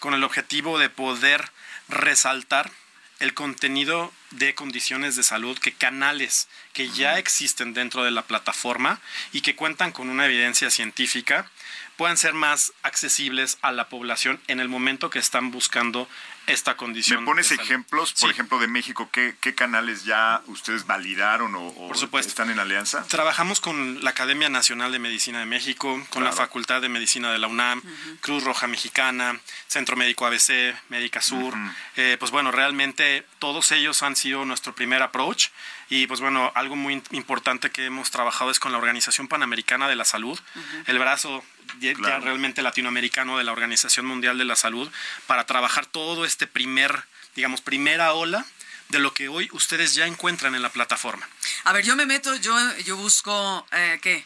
[0.01, 1.51] con el objetivo de poder
[1.89, 2.71] resaltar
[3.19, 9.01] el contenido de condiciones de salud, que canales que ya existen dentro de la plataforma
[9.33, 11.51] y que cuentan con una evidencia científica
[11.97, 16.09] puedan ser más accesibles a la población en el momento que están buscando
[16.47, 17.21] esta condición.
[17.21, 18.33] ¿Me pones ejemplos, por Sí.
[18.33, 19.09] ejemplo, de México?
[19.11, 22.29] ¿Qué, qué canales ya ustedes validaron o, o Por supuesto.
[22.29, 23.05] están en alianza?
[23.09, 26.47] Trabajamos con la Academia Nacional de Medicina de México, con la Claro.
[26.47, 27.83] Facultad de Medicina de la UNAM,
[28.21, 31.53] Cruz Roja Mexicana, Centro Médico ABC, Médica Sur.
[31.97, 35.49] Eh, pues bueno, realmente todos ellos han sido nuestro primer approach.
[35.89, 39.95] Y pues bueno, algo muy importante que hemos trabajado es con la Organización Panamericana de
[39.97, 40.39] la Salud,
[40.87, 41.45] el brazo
[41.81, 42.25] ya- ya Claro.
[42.25, 44.91] realmente latinoamericano de la Organización Mundial de la Salud,
[45.27, 47.05] para trabajar todo este primer,
[47.37, 48.45] digamos, primera ola
[48.89, 51.29] de lo que hoy ustedes ya encuentran en la plataforma.
[51.65, 54.25] A ver, yo me meto, yo, yo busco, eh, ¿qué?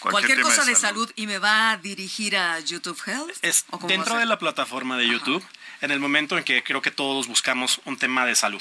[0.00, 1.06] Cualquier Cualquier, cosa de salud.
[1.06, 1.12] salud.
[1.16, 3.38] y me va a dirigir a YouTube Health.
[3.40, 5.42] Es ¿O cómo dentro de la plataforma de YouTube,
[5.80, 8.60] en el momento en que creo que todos buscamos un tema de salud.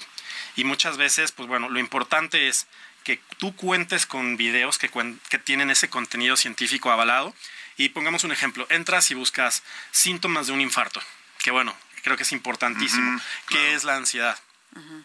[0.56, 2.68] Y muchas veces, pues bueno, lo importante es
[3.04, 7.34] que tú cuentes con videos que, cuen- que tienen ese contenido científico avalado.
[7.76, 11.02] Y pongamos un ejemplo, entras y buscas síntomas de un infarto,
[11.44, 13.16] que bueno, creo que es importantísimo.
[13.16, 13.68] Ujú, ¿Qué claro.
[13.76, 14.40] es la ansiedad?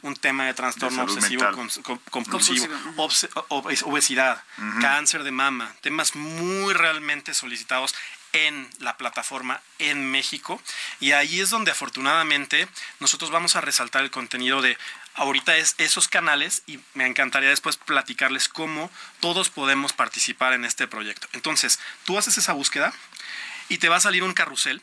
[0.02, 1.44] Un tema de trastorno obsesivo
[2.10, 2.66] compulsivo,
[3.84, 4.42] obesidad,
[4.80, 7.94] cáncer de mama, temas muy realmente solicitados
[8.32, 10.60] en la plataforma en México.
[11.00, 12.68] Y ahí es donde afortunadamente
[13.00, 14.76] nosotros vamos a resaltar el contenido de
[15.18, 20.86] ahorita es esos canales y me encantaría después platicarles cómo todos podemos participar en este
[20.86, 21.28] proyecto.
[21.32, 22.92] Entonces, tú haces esa búsqueda
[23.68, 24.80] y te va a salir un carrusel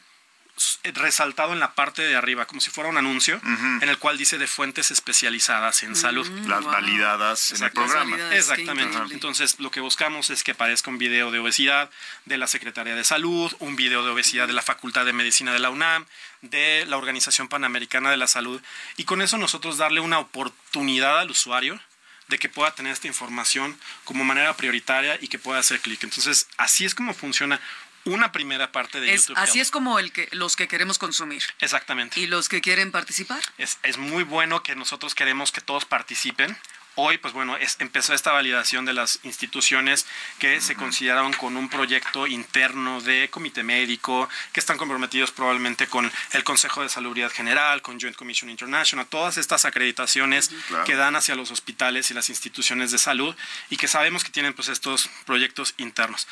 [0.93, 3.41] resaltado en la parte de arriba, como si fuera un anuncio,
[3.81, 6.27] en el cual dice de fuentes especializadas en salud.
[6.47, 6.71] Las wow.
[6.71, 8.17] validadas en el programa.
[8.33, 8.97] Exactamente.
[9.11, 11.89] Entonces, lo que buscamos es que aparezca un video de obesidad
[12.25, 15.59] de la Secretaría de Salud, un video de obesidad de la Facultad de Medicina de
[15.59, 16.05] la UNAM,
[16.41, 18.61] de la Organización Panamericana de la Salud,
[18.97, 21.79] y con eso nosotros darle una oportunidad al usuario
[22.27, 26.03] de que pueda tener esta información como manera prioritaria y que pueda hacer clic.
[26.03, 27.59] Entonces, así es como funciona
[28.05, 29.37] una primera parte de Es- YouTube.
[29.41, 31.43] así es como el que, los que queremos consumir.
[31.59, 32.19] Exactamente.
[32.19, 33.41] ¿Y los que quieren participar?
[33.57, 36.57] Es, es muy bueno que nosotros queremos que todos participen.
[36.95, 40.05] Hoy, pues bueno, es, empezó esta validación de las instituciones
[40.39, 46.11] que se consideraron con un proyecto interno de comité médico, que están comprometidos probablemente con
[46.31, 50.85] el Consejo de Salubridad General, con Joint Commission International, todas estas acreditaciones Claro.
[50.85, 53.35] que dan hacia los hospitales y las instituciones de salud
[53.69, 56.27] y que sabemos que tienen pues estos proyectos internos.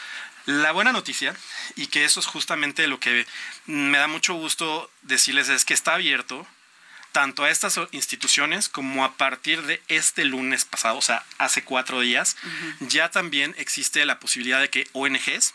[0.45, 1.35] La buena noticia,
[1.75, 3.25] y que eso es justamente lo que
[3.65, 6.45] me da mucho gusto decirles, es que está abierto
[7.13, 12.01] tanto a estas instituciones como a partir de este lunes pasado, o sea, hace cuatro
[12.01, 12.35] días,
[12.81, 15.53] ya también existe la posibilidad de que ONGs,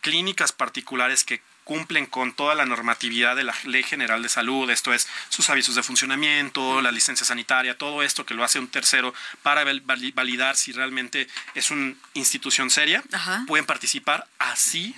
[0.00, 4.92] clínicas particulares que cumplen con toda la normatividad de la Ley General de Salud, esto
[4.92, 9.14] es sus avisos de funcionamiento, la licencia sanitaria, todo esto que lo hace un tercero
[9.42, 13.44] para val- vali- validar si realmente es una institución seria, Ajá.
[13.46, 14.94] pueden participar así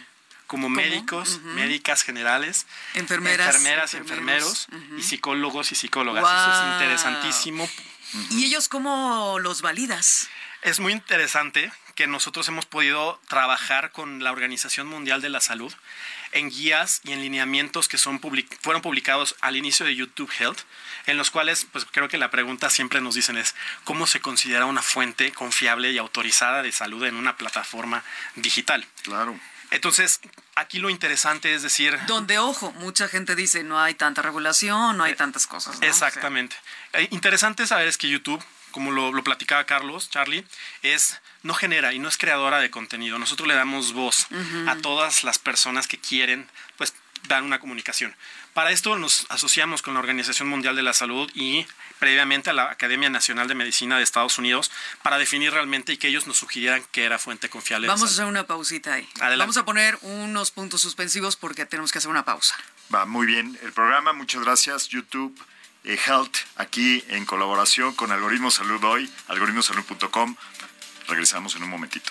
[0.46, 6.24] como médicos, médicas generales, Enfermeras, enfermeras y enfermeros, enfermeros, y psicólogos y psicólogas.
[6.24, 7.68] Eso es interesantísimo.
[8.30, 10.28] ¿Y ellos cómo los validas?
[10.62, 15.72] Es muy interesante que nosotros hemos podido trabajar con la Organización Mundial de la Salud
[16.32, 20.58] en guías y en lineamientos que son public- fueron publicados al inicio de YouTube Health,
[21.06, 23.54] en los cuales, pues creo que la pregunta siempre nos dicen es
[23.84, 28.02] cómo se considera una fuente confiable y autorizada de salud en una plataforma
[28.34, 28.86] digital.
[29.02, 29.38] Claro.
[29.70, 30.20] Entonces,
[30.54, 35.04] aquí lo interesante es decir, Donde, ojo, mucha gente dice no hay tanta regulación, no
[35.04, 35.74] hay tantas cosas.
[35.74, 35.78] ¿no?
[35.78, 36.56] O sea, Exactamente.
[36.92, 40.44] Eh, interesante saber es que YouTube, como lo, lo, platicaba Carlos, Charlie,
[40.82, 43.18] es no genera y no es creadora de contenido.
[43.18, 44.26] Nosotros le damos voz
[44.66, 46.94] a todas las personas que quieren pues
[47.28, 48.14] dar una comunicación.
[48.56, 51.66] Para esto nos asociamos con la Organización Mundial de la Salud y
[51.98, 54.70] previamente a la Academia Nacional de Medicina de Estados Unidos
[55.02, 57.86] para definir realmente y que ellos nos sugirieran que era fuente confiable.
[57.86, 59.06] Vamos a hacer una pausita ahí.
[59.20, 62.56] Vamos a poner unos puntos suspensivos porque tenemos que hacer una pausa.
[62.94, 63.58] Va, muy bien.
[63.62, 65.38] El programa, muchas gracias, YouTube.
[65.84, 70.34] Eh, Health, aquí en colaboración con Algoritmo Salud Hoy, algoritmosalud.com.
[71.08, 72.10] Regresamos en un momentito.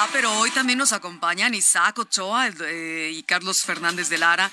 [0.00, 4.48] Ah, pero hoy también nos acompañan Isaac Ochoa eh, y Carlos Fernández de Lara.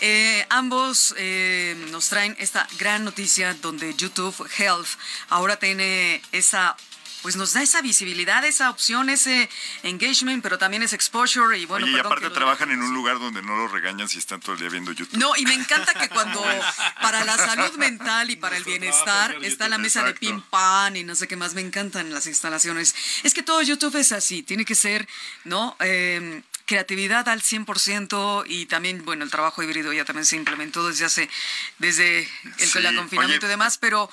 [0.00, 4.88] Eh, ambos eh, nos traen esta gran noticia donde YouTube Health
[5.28, 6.78] ahora tiene esa
[7.26, 9.50] pues nos da esa visibilidad, esa opción, ese
[9.82, 11.84] engagement, pero también ese exposure y bueno.
[11.84, 14.60] Oye, y aparte trabajan en un lugar donde no los regañan si están todo el
[14.60, 15.18] día viendo YouTube.
[15.18, 16.40] No, y me encanta que cuando
[17.02, 21.02] para la salud mental y para el bienestar está la mesa de ping pong y
[21.02, 22.94] no sé qué más, me encantan las instalaciones.
[23.24, 25.08] Es que todo YouTube es así, tiene que ser,
[25.42, 25.76] ¿no?
[25.80, 31.06] Eh, creatividad al 100% y también, bueno, el trabajo híbrido ya también se implementó desde
[31.06, 31.30] hace,
[31.78, 32.20] desde
[32.58, 34.10] el, sí, confinamiento y demás, pero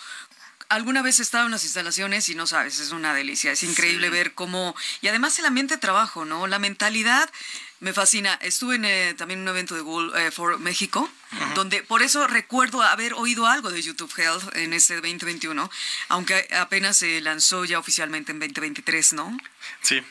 [0.74, 4.10] alguna vez he estado en las instalaciones y no sabes, es una delicia, es increíble
[4.10, 6.48] ver cómo, y además el ambiente de trabajo, ¿no?
[6.48, 7.30] La mentalidad
[7.80, 8.34] me fascina.
[8.42, 11.10] Estuve en eh, también un evento de Google eh, for México,
[11.56, 15.70] donde por eso recuerdo haber oído algo de YouTube Health en ese 2021,
[16.10, 19.38] aunque apenas se lanzó ya oficialmente en 2023, ¿no?
[19.82, 20.02] Sí,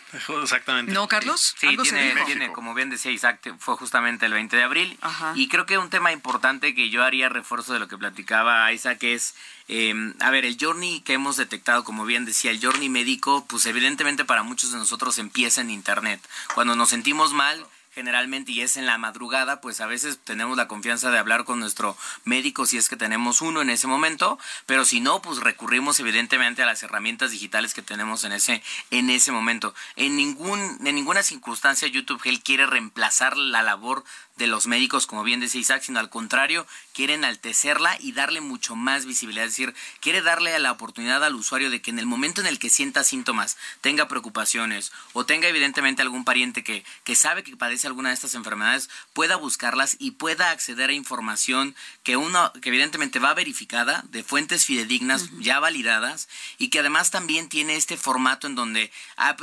[0.43, 0.93] exactamente.
[0.93, 1.55] ¿No, Carlos?
[1.59, 4.99] Sí, tiene, tiene, como bien decía Isaac, fue justamente el 20 de abril.
[5.35, 9.03] Y creo que un tema importante que yo haría refuerzo de lo que platicaba Isaac
[9.03, 9.35] es,
[9.69, 13.67] eh, a ver, el journey que hemos detectado, como bien decía, el journey médico, pues
[13.67, 16.21] evidentemente para muchos de nosotros empieza en Internet.
[16.55, 20.69] Cuando nos sentimos mal, generalmente y es en la madrugada, pues a veces tenemos la
[20.69, 24.85] confianza de hablar con nuestro médico si es que tenemos uno en ese momento, pero
[24.85, 29.33] si no, pues recurrimos evidentemente a las herramientas digitales que tenemos en ese en ese
[29.33, 29.75] momento.
[29.97, 34.05] En ningún en ninguna circunstancia YouTube Health quiere reemplazar la labor
[34.37, 38.75] de los médicos, como bien decía Isaac, sino al contrario, quiere enaltecerla y darle mucho
[38.75, 39.45] más visibilidad.
[39.45, 42.59] Es decir, quiere darle la oportunidad al usuario de que en el momento en el
[42.59, 47.82] que sienta síntomas, tenga preocupaciones o tenga evidentemente algún pariente que, que sabe que padece
[47.87, 53.19] alguna de estas enfermedades, pueda buscarlas y pueda acceder a información que uno, que evidentemente
[53.19, 58.55] va verificada, de fuentes fidedignas, ya validadas, y que además también tiene este formato en
[58.55, 58.93] donde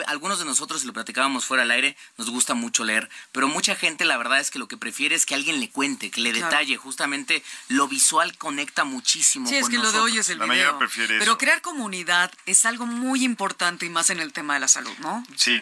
[0.07, 3.75] algunos de nosotros, si lo platicábamos fuera del aire, nos gusta mucho leer, pero mucha
[3.75, 6.33] gente la verdad es que lo que prefiere es que alguien le cuente, que le
[6.33, 6.77] detalle.
[6.77, 9.47] Justamente lo visual conecta muchísimo.
[9.47, 10.79] Sí, es que lo de hoy es el video.
[11.19, 14.95] Pero crear comunidad es algo muy importante y más en el tema de la salud,
[14.99, 15.23] ¿no?
[15.35, 15.61] Sí.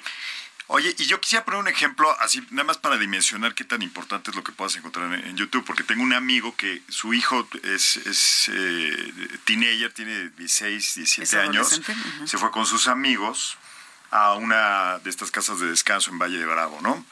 [0.69, 4.31] Oye, y yo quisiera poner un ejemplo así, nada más para dimensionar qué tan importante
[4.31, 7.95] es lo que puedas encontrar en, YouTube, porque tengo un amigo que su hijo es,
[7.97, 9.13] es eh,
[9.45, 11.81] teenager, tiene 16, 17 años,
[12.25, 13.57] se fue con sus amigos
[14.11, 17.05] a una de estas casas de descanso en Valle de Bravo, ¿no?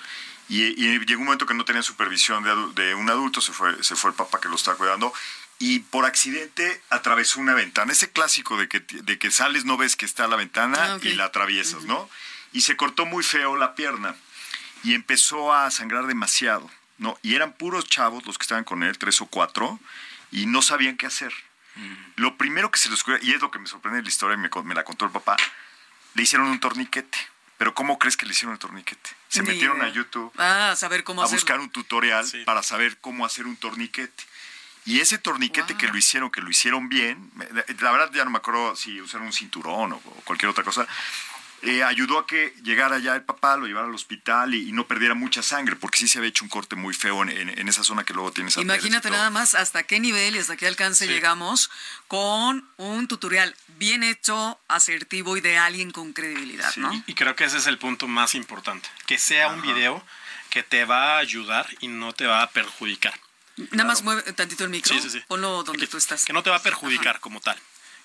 [0.50, 3.96] Y, llegó un momento que no tenía supervisión de, de, un adulto, se fue, se
[3.96, 5.14] fue el papá que lo estaba cuidando
[5.60, 7.94] y por accidente atravesó una ventana.
[7.94, 11.14] Ese clásico de que, de que sales, no ves que está la ventana ah, y
[11.14, 12.10] la atraviesas, ¿no?
[12.56, 14.16] Y se cortó muy feo la pierna
[14.84, 17.20] y empezó a sangrar demasiado, ¿no?
[17.22, 19.78] Y eran puros chavos los que estaban con él, tres o cuatro,
[20.32, 21.34] y no sabían qué hacer.
[22.16, 24.38] Lo primero que se les ocurrió, y es lo que me sorprende de la historia,
[24.38, 25.36] me, me la contó el papá,
[26.14, 27.18] le hicieron un torniquete.
[27.58, 29.10] Pero ¿cómo crees que le hicieron el torniquete?
[29.28, 33.26] Se metieron a YouTube ah, a, saber cómo a buscar un tutorial para saber cómo
[33.26, 34.24] hacer un torniquete.
[34.86, 37.32] Y ese torniquete que lo hicieron, que lo hicieron bien,
[37.80, 40.88] la verdad ya no me acuerdo si usaron un cinturón o cualquier otra cosa,
[41.66, 45.16] eh, ayudó a que llegara ya el papá, lo llevara al hospital y, no perdiera
[45.16, 48.14] mucha sangre, porque sí se había hecho un corte muy feo en, esa zona que
[48.14, 48.58] luego tienes.
[48.58, 51.70] Imagínate nada más hasta qué nivel y hasta qué alcance llegamos
[52.08, 56.92] con un tutorial bien hecho, asertivo y de alguien con credibilidad, ¿no?
[57.08, 60.04] Y, creo que ese es el punto más importante, que sea un video
[60.50, 63.14] que te va a ayudar y no te va a perjudicar.
[63.72, 64.96] Nada más mueve tantito el micro.
[65.28, 66.26] Ponlo donde tú estás.
[66.26, 67.58] Que no te va a perjudicar como tal.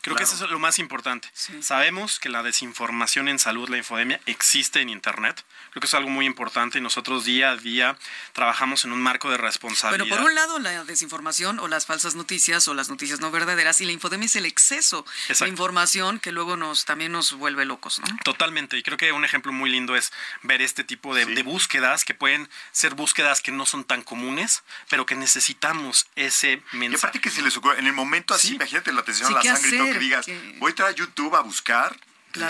[0.02, 1.28] Creo que eso es lo más importante.
[1.60, 5.44] Sabemos que la desinformación en salud, la infodemia, existe en Internet.
[5.70, 7.96] Creo que es algo muy importante y nosotros día a día
[8.32, 10.06] trabajamos en un marco de responsabilidad.
[10.06, 13.80] Bueno, por un lado, la desinformación o las falsas noticias o las noticias no verdaderas
[13.80, 18.00] y la infodemia es el exceso de información que luego nos también nos vuelve locos,
[18.00, 18.06] ¿no?
[18.24, 18.78] Totalmente.
[18.78, 22.48] Y creo que un ejemplo muy lindo es ver este tipo de, búsquedas que pueden
[22.72, 26.92] ser búsquedas que no son tan comunes, pero que necesitamos ese mensaje.
[26.92, 29.56] Y aparte que se les ocurre, en el momento así, imagínate la atención a la
[29.56, 30.26] sangre que digas,
[30.58, 31.96] voy a entrar a YouTube a buscar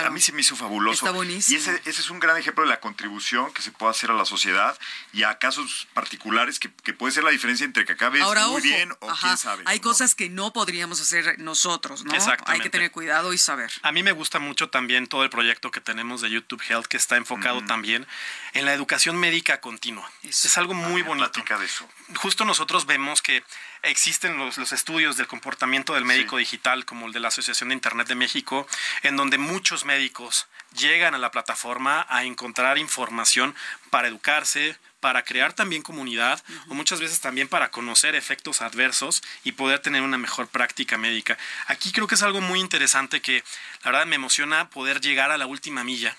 [0.05, 1.05] A mí se me hizo fabuloso.
[1.05, 1.57] Está buenísimo.
[1.57, 4.13] Y ese, ese, es un gran ejemplo de la contribución que se puede hacer a
[4.13, 4.77] la sociedad
[5.11, 9.07] y a casos particulares que, puede ser la diferencia entre que acabes muy bien o
[9.19, 9.63] quién sabe.
[9.65, 12.13] Hay cosas que no podríamos hacer nosotros, ¿no?
[12.45, 13.71] Hay que tener cuidado y saber.
[13.81, 16.97] A mí me gusta mucho también todo el proyecto que tenemos de YouTube Health que
[16.97, 18.05] está enfocado también
[18.53, 20.11] en la educación médica continua.
[20.21, 21.31] Es algo muy bonito.
[21.41, 21.87] De eso.
[22.15, 23.43] Justo nosotros vemos que
[23.83, 28.07] existen los, estudios del comportamiento del médico digital, como el de la Asociación de Internet
[28.07, 28.67] de México,
[29.03, 33.55] en donde muchos médicos llegan a la plataforma a encontrar información
[33.89, 39.53] para educarse, para crear también comunidad o muchas veces también para conocer efectos adversos y
[39.53, 41.37] poder tener una mejor práctica médica.
[41.67, 43.43] Aquí creo que es algo muy interesante que
[43.83, 46.15] la verdad me emociona poder llegar a la última milla.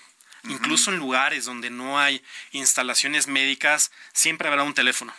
[0.49, 2.21] Incluso en lugares donde no hay
[2.51, 5.13] instalaciones médicas, siempre habrá un teléfono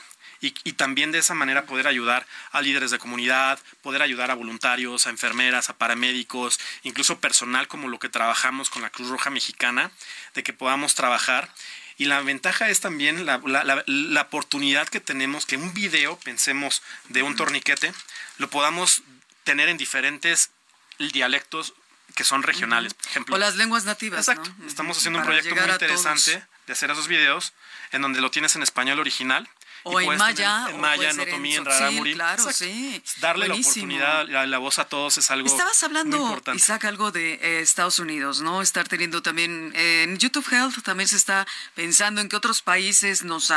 [0.48, 5.06] y, también de esa manera poder ayudar a líderes de comunidad, poder ayudar a voluntarios,
[5.06, 9.90] a enfermeras, a paramédicos, incluso personal como lo que trabajamos con la Cruz Roja Mexicana,
[10.34, 11.48] de que podamos trabajar.
[11.96, 13.40] Y la ventaja es también la,
[13.86, 17.94] la, oportunidad que tenemos que un video, pensemos, de un torniquete,
[18.38, 19.02] lo podamos
[19.44, 20.50] tener en diferentes
[20.98, 21.74] dialectos
[22.16, 23.36] que son regionales, por ejemplo.
[23.36, 24.28] O las lenguas nativas.
[24.28, 24.52] Exacto.
[24.66, 27.52] Estamos haciendo un proyecto muy interesante de hacer esos videos
[27.92, 29.48] en donde lo tienes en español original
[29.84, 30.66] o en Maya.
[30.70, 32.14] En Maya, en Otomí, en Raramuri.
[32.14, 33.02] Claro, sí.
[33.20, 37.34] Darle la oportunidad, la, la, voz a todos es algo Estabas hablando, Isaac, algo de
[37.34, 38.62] eh, Estados Unidos, ¿no?
[38.62, 43.52] Estar teniendo también, en YouTube Health también se está pensando en que otros países nos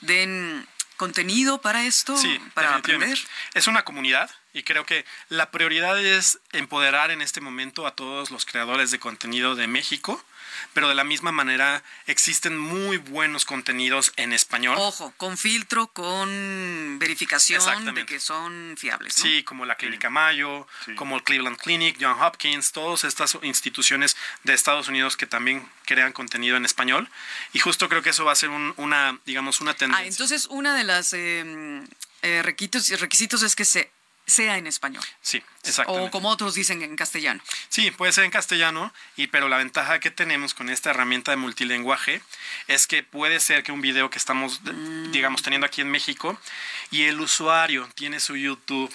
[0.00, 3.18] den contenido para esto, sí, para aprender.
[3.54, 8.30] Es una comunidad y creo que la prioridad es empoderar en este momento a todos
[8.30, 10.22] los creadores de contenido de México
[10.72, 14.76] pero de la misma manera existen muy buenos contenidos en español.
[14.78, 19.14] Ojo, con filtro, con verificación de que son fiables.
[19.14, 24.54] Sí, como la Clínica Mayo, como el Cleveland Clinic, John Hopkins, todas estas instituciones de
[24.54, 27.08] Estados Unidos que también crean contenido en español.
[27.52, 30.04] Y justo creo que eso va a ser una, digamos, una tendencia.
[30.04, 31.84] Ah, entonces una de las eh,
[32.22, 33.90] eh, requisitos, requisitos es que se
[34.28, 35.02] sea en español.
[35.22, 36.08] Sí, exactamente.
[36.08, 37.40] O como otros dicen en castellano.
[37.68, 41.38] Sí, puede ser en castellano, y, pero la ventaja que tenemos con esta herramienta de
[41.38, 42.22] multilenguaje
[42.68, 45.10] es que puede ser que un video que estamos, mm.
[45.10, 46.38] digamos, teniendo aquí en México
[46.90, 48.94] y el usuario tiene su YouTube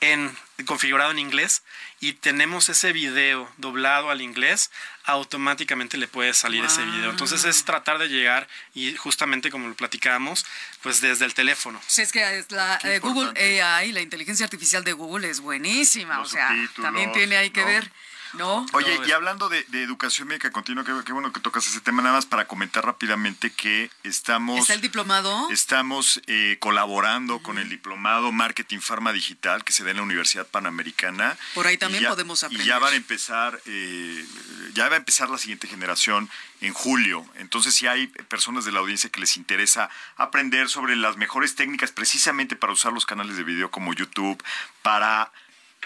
[0.00, 0.36] en,
[0.66, 1.64] configurado en inglés
[2.00, 4.70] y tenemos ese video doblado al inglés,
[5.08, 7.10] automáticamente le puede salir ese video.
[7.10, 10.44] Entonces es tratar de llegar y justamente como lo platicábamos,
[10.82, 11.80] pues desde el teléfono.
[11.86, 16.26] Sí, es que la eh, Google AI, la inteligencia artificial de Google es buenísima, o
[16.26, 17.90] sea, también tiene ahí que ver
[18.34, 18.66] ¿no?
[18.72, 22.26] Oye, y hablando de, educación médica continua, qué, bueno que tocas ese tema, nada más
[22.26, 24.60] para comentar rápidamente que estamos...
[24.60, 25.48] ¿Está el diplomado?
[25.50, 30.46] Estamos eh, colaborando con el diplomado Marketing Pharma Digital que se da en la Universidad
[30.46, 31.36] Panamericana.
[31.54, 32.66] Por ahí también podemos aprender.
[32.66, 34.26] Y ya van a empezar, eh,
[34.74, 36.28] ya va a empezar la siguiente generación
[36.60, 37.24] en julio.
[37.36, 41.92] Entonces, si hay personas de la audiencia que les interesa aprender sobre las mejores técnicas
[41.92, 44.42] precisamente para usar los canales de video como YouTube,
[44.82, 45.32] para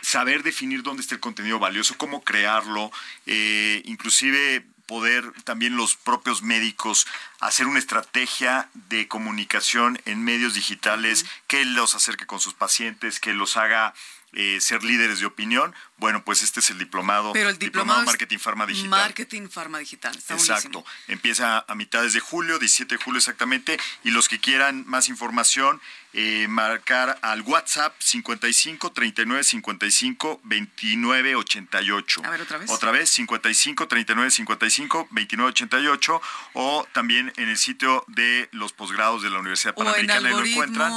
[0.03, 2.91] saber definir dónde está el contenido valioso, cómo crearlo,
[3.27, 7.07] eh, inclusive poder también los propios médicos
[7.43, 13.35] hacer una estrategia de comunicación en medios digitales que los acerque con sus pacientes, que
[13.35, 13.95] los haga
[14.33, 18.38] eh, ser líderes de opinión, bueno, pues este es el diplomado, Pero el diplomado, Marketing
[18.38, 18.88] Pharma Digital.
[18.88, 20.81] Marketing Pharma Digital, está Exacto.
[20.81, 20.85] buenísimo.
[21.09, 25.81] Empieza a mitades de julio, 17 de julio exactamente, y los que quieran más información,
[26.15, 32.23] eh, marcar al WhatsApp 55 39 55 29 88.
[32.25, 32.71] A ver, otra vez.
[32.71, 36.23] Otra vez, 55 39 55 29 88,
[36.55, 40.92] o también en el sitio de los posgrados de la Universidad Panamericana, ahí lo encuentran.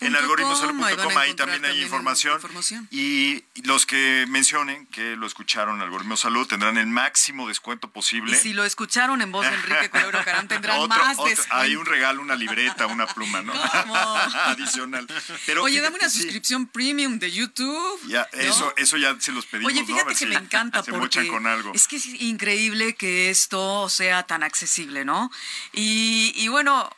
[0.00, 2.34] En algoritmosalud.com, ahí encontrar también hay también información.
[2.34, 2.88] información.
[2.90, 7.90] Y los que mencionen que lo escucharon en Algoritmo Salud tendrán el máximo descuento Y
[7.90, 8.36] posible.
[8.38, 11.54] si lo escucharon en voz de Enrique Culebro Carán, tendrán Otro- más otro- descuento.
[11.56, 13.52] Hay un regalo, una libreta, una pluma, ¿no?
[14.46, 15.06] Adicional.
[15.46, 18.00] Pero Oye, dame una sí, suscripción premium de YouTube.
[18.08, 18.40] Ya, ¿no?
[18.40, 19.72] eso, eso ya se los pedimos.
[19.72, 21.72] Oye, fíjate que si me encanta porque mochan con algo.
[21.74, 25.30] es que es increíble que esto sea tan accesible, ¿no?
[25.72, 26.88] Y, y bueno,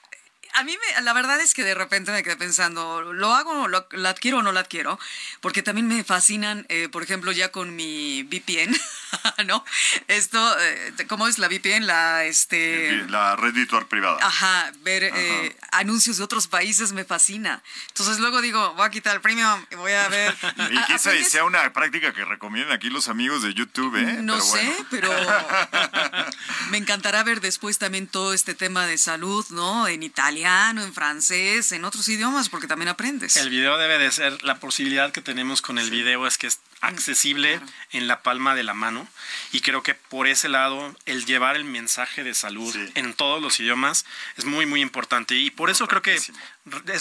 [0.55, 3.87] a mí me- la verdad es que de repente me quedé pensando, ¿lo hago, lo,
[3.93, 4.99] la adquiero o no la adquiero?
[5.41, 8.77] Porque también me fascinan, eh, por ejemplo, ya con mi VPN,
[9.47, 9.65] ¿no?
[10.09, 11.87] Esto, eh, ¿cómo es la VPN?
[11.87, 13.05] La, este...
[13.09, 14.19] La red virtual privada.
[14.21, 17.63] Ajá, ver eh, anuncios de otros países me fascina.
[17.89, 20.35] Entonces luego digo, voy a quitar el premium y voy a ver.
[20.71, 24.19] Y a- quizá aprendes- sea una práctica que recomienden aquí los amigos de YouTube, ¿eh?
[24.23, 24.87] No Pero sé, bueno.
[24.91, 25.11] pero
[26.71, 29.87] me encantará ver después también todo este tema de salud, ¿no?
[29.89, 30.03] En
[30.39, 33.37] italiano, en francés, en otros idiomas, porque también aprendes.
[33.37, 36.61] El video debe de ser, la posibilidad que tenemos con el video es que es
[36.81, 37.61] accesible
[37.91, 39.09] en la palma de la mano
[39.51, 42.93] y creo que por ese lado el llevar el mensaje de salud Sí.
[42.95, 44.05] en todos los idiomas
[44.37, 46.31] es muy muy importante y por eso creo que es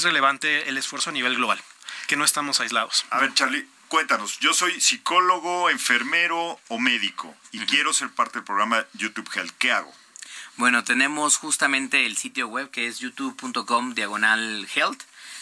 [0.03, 1.61] relevante el esfuerzo a nivel global,
[2.07, 3.05] que no estamos aislados.
[3.11, 4.39] A ver, Charlie, cuéntanos.
[4.39, 9.53] Yo soy psicólogo, enfermero o médico y quiero ser parte del programa YouTube Health.
[9.59, 9.93] ¿Qué hago?
[10.57, 15.01] Bueno, tenemos justamente el sitio web que es youtube.com diagonal health,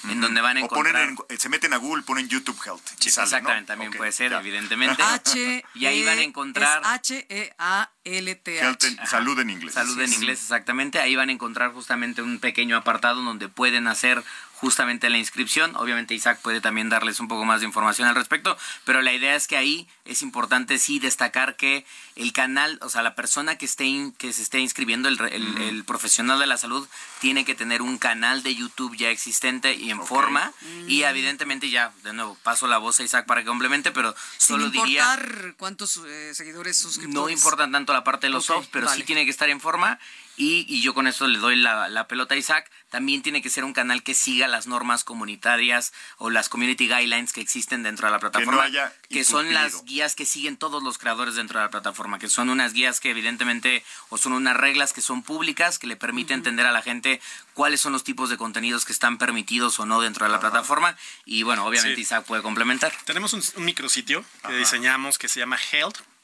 [0.09, 1.25] en donde van a O ponen encontrar...
[1.29, 2.83] en- se meten a Google, ponen YouTube Health.
[3.03, 3.37] y sale, ¿no?
[3.37, 4.39] Exactamente, también puede ser, ya.
[4.39, 5.01] evidentemente.
[5.13, 6.81] H y ahí van a E- encontrar...
[6.83, 9.07] es H-E-A-L-T-H.
[9.07, 9.73] Salud en inglés.
[9.73, 10.99] Salud en inglés, exactamente.
[10.99, 14.23] Ahí van a encontrar justamente un pequeño apartado donde pueden hacer
[14.55, 15.75] justamente la inscripción.
[15.75, 19.35] Obviamente Isaac puede también darles un poco más de información al respecto, pero la idea
[19.35, 21.85] es que ahí es importante sí destacar que
[22.15, 25.57] el canal, o sea, la persona que esté in- que se esté inscribiendo, el, el-
[25.61, 26.87] el profesional de la salud,
[27.19, 30.51] tiene que tener un canal de YouTube ya existente y en forma.
[30.87, 34.55] Y evidentemente ya, de nuevo, paso la voz a Isaac para que complemente, pero Sin
[34.57, 35.03] solo diría...
[35.15, 37.15] importar cuántos eh, seguidores suscriptores.
[37.15, 38.97] No importa tanto la parte de los Ok, softs, pero vale.
[38.97, 39.99] sí tiene que estar en forma.
[40.37, 42.69] Y, y yo con esto le doy la, la pelota a Isaac.
[42.95, 47.33] También tiene que ser un canal que siga las normas comunitarias o las community guidelines
[47.33, 48.63] que existen dentro de la plataforma.
[48.63, 52.19] haya que son las guías que siguen todos los creadores dentro de la plataforma.
[52.19, 55.97] Que son unas guías que evidentemente, o son unas reglas que son públicas, que le
[55.97, 57.19] permiten entender a la gente
[57.53, 60.95] cuáles son los tipos de contenidos que están permitidos o no dentro de la plataforma.
[61.25, 62.01] Y bueno, obviamente Sí.
[62.03, 62.93] Isaac puede complementar.
[63.03, 65.57] Tenemos un, un micrositio que diseñamos que se llama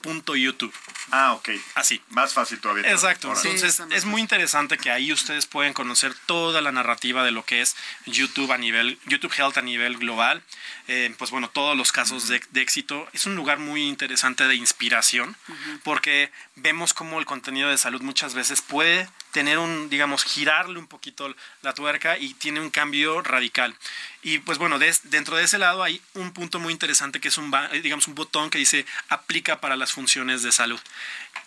[0.04, 0.74] health.youtube.
[1.12, 1.50] Ah, ok.
[1.76, 2.02] Así.
[2.10, 2.90] Más fácil todavía.
[2.90, 3.28] Exacto.
[3.28, 3.42] Ahora.
[3.44, 7.62] Entonces es muy interesante que ahí ustedes pueden conocer toda la narrativa de lo que
[7.62, 7.76] es
[8.06, 10.44] YouTube a nivel YouTube Health a nivel global.
[10.88, 13.08] Eh, pues bueno, todos los casos de, de éxito.
[13.14, 15.36] Es un lugar muy interesante de inspiración
[15.84, 20.88] porque vemos cómo el contenido de salud muchas veces puede tener un, digamos, girarle un
[20.88, 23.76] poquito la tuerca y tiene un cambio radical.
[24.24, 27.52] Y pues bueno, dentro de ese lado hay un punto muy interesante que es un,
[27.82, 30.80] digamos, un botón que dice aplica para las funciones de salud.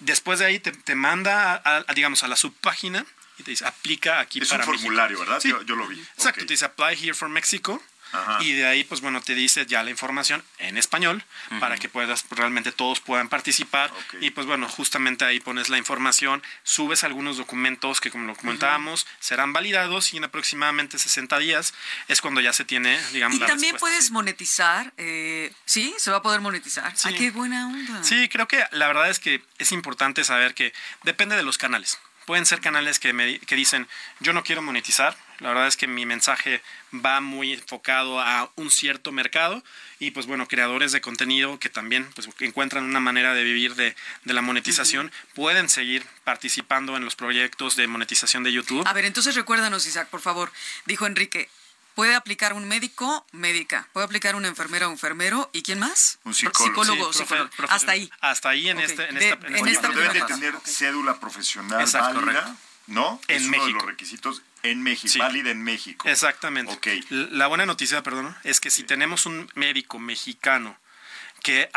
[0.00, 3.04] Después de ahí te, te manda, a, a, digamos, a la subpágina
[3.38, 4.82] y te dice aplica aquí Es para un México".
[4.84, 5.40] formulario, ¿verdad?
[5.40, 5.48] Sí.
[5.50, 6.00] Yo, yo lo vi.
[6.00, 6.46] Exacto, Ok.
[6.46, 7.82] te dice apply here for Mexico.
[8.12, 8.42] Ajá.
[8.42, 11.24] Y de ahí, pues bueno, te dice ya la información en español
[11.60, 13.90] para que puedas, realmente todos puedan participar.
[13.90, 14.16] Ok.
[14.20, 19.06] Y pues bueno, justamente ahí pones la información, subes algunos documentos que como lo comentábamos,
[19.20, 21.74] serán validados y en aproximadamente 60 días
[22.08, 23.96] es cuando ya se tiene, digamos, Y la también respuesta.
[23.96, 25.94] puedes monetizar, eh, ¿sí?
[25.98, 26.96] Se va a poder monetizar.
[26.96, 27.08] Sí.
[27.08, 28.02] Ay, qué buena onda.
[28.04, 31.98] Sí, creo que la verdad es que es importante saber que depende de los canales.
[32.26, 33.86] Pueden ser canales que, me, que dicen,
[34.20, 36.62] yo no quiero monetizar, la verdad es que mi mensaje
[36.94, 39.62] va muy enfocado a un cierto mercado
[39.98, 43.96] y pues bueno, creadores de contenido que también pues encuentran una manera de vivir de,
[44.24, 48.86] de la monetización pueden seguir participando en los proyectos de monetización de YouTube.
[48.86, 50.52] A ver, entonces recuérdanos, Isaac, por favor.
[50.86, 51.48] Dijo Enrique,
[51.94, 53.88] puede aplicar un médico, médica.
[53.92, 55.48] Puede aplicar una enfermera o enfermero.
[55.52, 56.18] ¿Y quién más?
[56.24, 56.82] Un psicólogo.
[56.84, 57.74] Psicólogo, Sí, profe- psicólogo.
[57.74, 58.10] Hasta ahí.
[58.20, 61.20] Hasta ahí en, este, en De- esta, en Oye, esta pero deben de tener cédula
[61.20, 62.60] profesional Exacto, válida, correcto.
[62.86, 63.20] ¿No?
[63.28, 63.78] En es uno de México.
[63.78, 65.18] los requisitos en México, Sí.
[65.18, 66.08] válida en México.
[66.08, 66.72] Exactamente.
[66.72, 66.86] Ok.
[66.86, 70.78] L- La buena noticia, perdón, es que si tenemos un médico mexicano
[71.42, 71.68] que,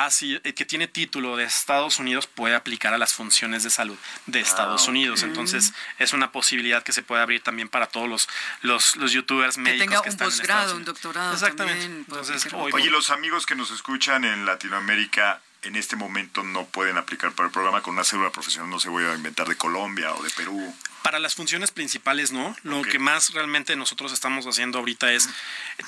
[0.56, 4.88] que tiene título de Estados Unidos puede aplicar a las funciones de salud de Estados
[4.88, 5.24] Unidos.
[5.24, 8.30] Entonces, es una posibilidad que se puede abrir también para todos los,
[8.62, 9.82] los, los youtubers médicos.
[9.82, 11.34] Que tenga que un están posgrado, un doctorado.
[11.34, 11.82] Exactamente.
[11.82, 16.98] También, Entonces, Oye, los amigos que nos escuchan en Latinoamérica en este momento no pueden
[16.98, 20.14] aplicar para el programa con una cédula profesional, no se voy a inventar de Colombia
[20.14, 20.74] o de Perú.
[21.04, 22.56] Para las funciones principales, no.
[22.64, 25.30] Lo que más realmente nosotros estamos haciendo ahorita es,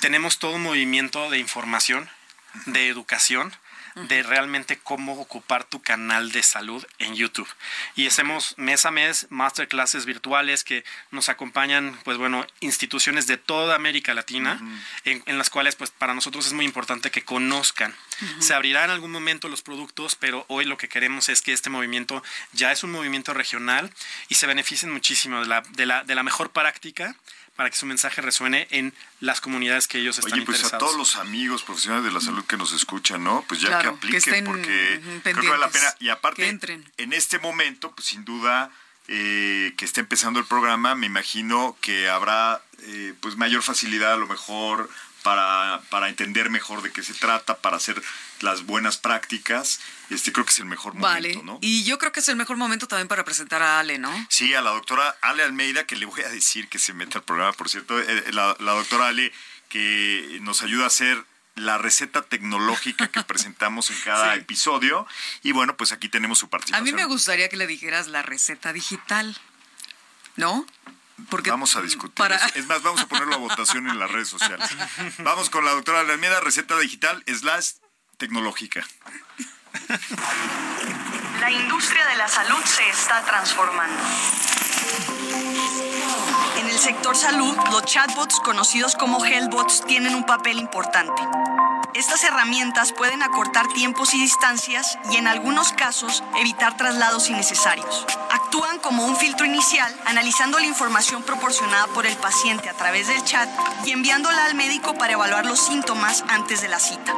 [0.00, 2.08] tenemos todo un movimiento de información,
[2.66, 3.52] de educación,
[4.08, 7.48] de realmente cómo ocupar tu canal de salud en YouTube.
[7.96, 13.74] Y hacemos mes a mes masterclasses virtuales que nos acompañan, pues bueno, instituciones de toda
[13.74, 14.60] América Latina,
[15.04, 17.94] en, las cuales pues para nosotros es muy importante que conozcan.
[18.38, 21.70] Se abrirá en algún momento los productos, pero hoy lo que queremos es que este
[21.70, 22.22] movimiento
[22.52, 23.90] ya es un movimiento regional
[24.28, 27.16] y se beneficien muchísimo de la, de la, de la mejor práctica
[27.60, 30.82] para que su mensaje resuene en las comunidades que ellos están Oye, pues interesados.
[30.82, 33.44] a todos los amigos profesionales de la salud que nos escuchan, ¿no?
[33.46, 35.94] Pues ya que apliquen, porque creo que vale la pena.
[35.98, 36.58] Y aparte,
[36.96, 38.70] en este momento, pues sin duda,
[39.08, 44.16] eh, que está empezando el programa, me imagino que habrá eh, pues mayor facilidad a
[44.16, 44.88] lo mejor
[45.22, 48.02] para, para entender mejor de qué se trata, para hacer
[48.40, 49.80] las buenas prácticas.
[50.08, 51.58] Este creo que es el mejor momento, ¿no?
[51.60, 54.26] Y yo creo que es el mejor momento también para presentar a Ale, ¿no?
[54.28, 57.24] Sí, a la doctora Ale Almeida, que le voy a decir que se meta al
[57.24, 59.32] programa, por cierto, eh, la, doctora Ale
[59.68, 65.06] que nos ayuda a hacer la receta tecnológica que presentamos en cada episodio.
[65.42, 66.88] Y bueno, pues aquí tenemos su participación.
[66.88, 69.36] A mí me gustaría que le dijeras la receta digital,
[70.36, 70.66] ¿no?
[71.28, 72.24] Porque vamos a discutir.
[72.54, 74.68] Es más, vamos a ponerlo a votación en las redes sociales.
[75.18, 77.72] Vamos con la doctora Almeida, receta digital slash
[78.16, 78.86] tecnológica.
[81.40, 84.00] La industria de la salud se está transformando.
[86.58, 91.22] En el sector salud, los chatbots conocidos como healthbots tienen un papel importante.
[91.94, 98.06] Estas herramientas pueden acortar tiempos y distancias y en algunos casos evitar traslados innecesarios.
[98.30, 103.24] Actúan como un filtro inicial, analizando la información proporcionada por el paciente a través del
[103.24, 103.48] chat
[103.84, 107.12] y enviándola al médico para evaluar los síntomas antes de la cita.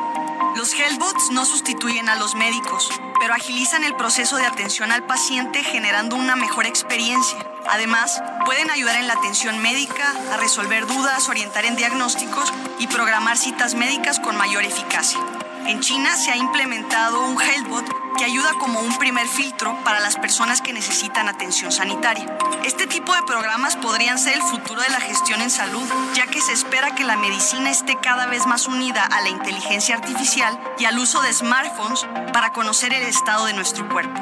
[0.56, 2.90] Los Healthbots no sustituyen a los médicos,
[3.20, 7.38] pero agilizan el proceso de atención al paciente generando una mejor experiencia.
[7.70, 13.38] Además, pueden ayudar en la atención médica, a resolver dudas, orientar en diagnósticos y programar
[13.38, 15.20] citas médicas con mayor eficacia.
[15.66, 17.84] En China se ha implementado un Healthbot
[18.18, 22.36] que ayuda como un primer filtro para las personas que necesitan atención sanitaria.
[22.64, 26.40] Este tipo de programas podrían ser el futuro de la gestión en salud, ya que
[26.40, 30.84] se espera que la medicina esté cada vez más unida a la inteligencia artificial y
[30.84, 34.20] al uso de smartphones para conocer el estado de nuestro cuerpo.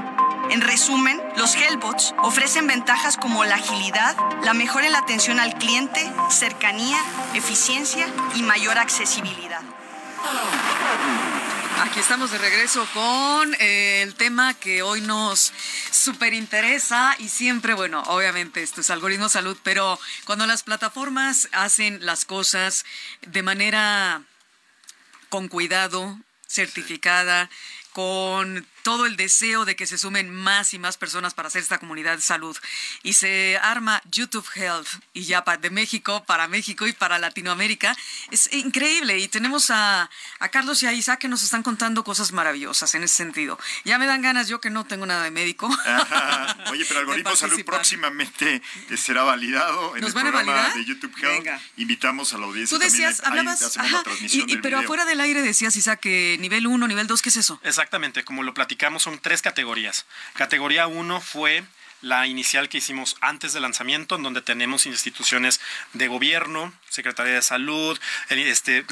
[0.50, 5.54] En resumen, los Hellbots ofrecen ventajas como la agilidad, la mejora en la atención al
[5.54, 6.98] cliente, cercanía,
[7.34, 9.60] eficiencia y mayor accesibilidad.
[11.82, 15.50] Aquí estamos de regreso con eh, el tema que hoy nos
[15.90, 22.04] súper interesa y siempre, bueno, obviamente esto es algoritmo salud, pero cuando las plataformas hacen
[22.04, 22.84] las cosas
[23.22, 24.22] de manera
[25.30, 27.48] con cuidado, certificada,
[27.92, 31.78] con todo el deseo de que se sumen más y más personas para hacer esta
[31.78, 32.56] comunidad de salud.
[33.02, 37.96] Y se arma YouTube Health y ya de México, para México y para Latinoamérica.
[38.30, 42.32] Es increíble y tenemos a, a Carlos y a Isaac que nos están contando cosas
[42.32, 43.58] maravillosas en ese sentido.
[43.84, 45.68] Ya me dan ganas yo que no tengo nada de médico.
[46.70, 48.62] Oye, pero Algoritmo Salud próximamente
[48.96, 51.46] será validado en el programa de YouTube Health.
[51.76, 52.76] Invitamos a la audiencia.
[52.76, 53.78] Tú decías, hablabas,
[54.22, 57.60] y, pero afuera del aire decías, Isaac, que nivel 1, nivel 2, ¿qué es eso?
[57.62, 60.06] Exactamente, como lo platicamos, son tres categorías.
[60.34, 61.64] Categoría 1 fue
[62.02, 65.60] la inicial que hicimos antes del lanzamiento, en donde tenemos instituciones
[65.92, 67.98] de gobierno, Secretaría de Salud,
[68.30, 68.84] este,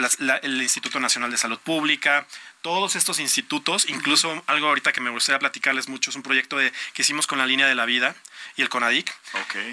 [0.42, 2.26] el Instituto Nacional de Salud Pública,
[2.62, 6.72] todos estos institutos, incluso algo ahorita que me gustaría platicarles mucho, es un proyecto de,
[6.92, 8.14] que hicimos con la línea de la vida
[8.56, 9.14] y el CONADIC.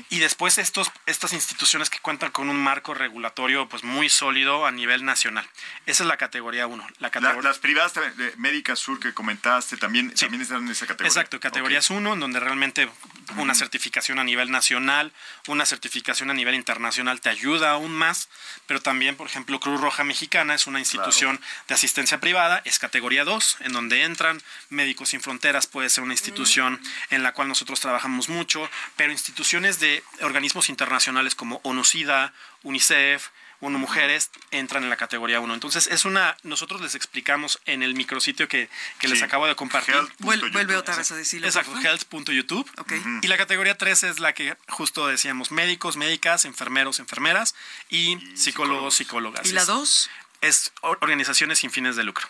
[0.10, 4.72] Y después estos, estas instituciones que cuentan con un marco regulatorio pues muy sólido a
[4.72, 5.48] nivel nacional.
[5.86, 6.88] Esa es la categoría 1.
[7.00, 7.12] La
[7.42, 7.94] las privadas
[8.38, 11.10] médicas sur que comentaste también, también están en esa categoría.
[11.10, 12.90] Exacto, categoría 1, en donde realmente
[13.38, 15.12] una certificación a nivel nacional,
[15.48, 18.30] una certificación a nivel internacional te ayuda aún más,
[18.68, 23.24] pero también, por ejemplo, Cruz Roja Mexicana es una institución de asistencia privada, es categoría
[23.24, 27.80] 2, en donde entran Médicos Sin Fronteras, puede ser una institución en la cual nosotros
[27.80, 33.30] trabajamos mucho, pero instituciones de organismos internacionales como ONU-SIDA, UNICEF,
[33.62, 35.54] ONU Mujeres entran en la categoría 1.
[35.54, 38.70] Entonces, es una, nosotros les explicamos en el micrositio que,
[39.00, 39.96] que les acabo de compartir.
[40.20, 41.48] Vuelve otra vez a decirlo.
[41.48, 42.70] Exacto, health.youtube.
[42.78, 43.02] Okay.
[43.22, 47.56] Y la categoría 3 es la que justo decíamos, médicos, médicas, enfermeros, enfermeras
[47.90, 49.48] y, psicólogos, psicólogas.
[49.48, 50.10] ¿Y la 2?
[50.42, 52.28] Es organizaciones sin fines de lucro.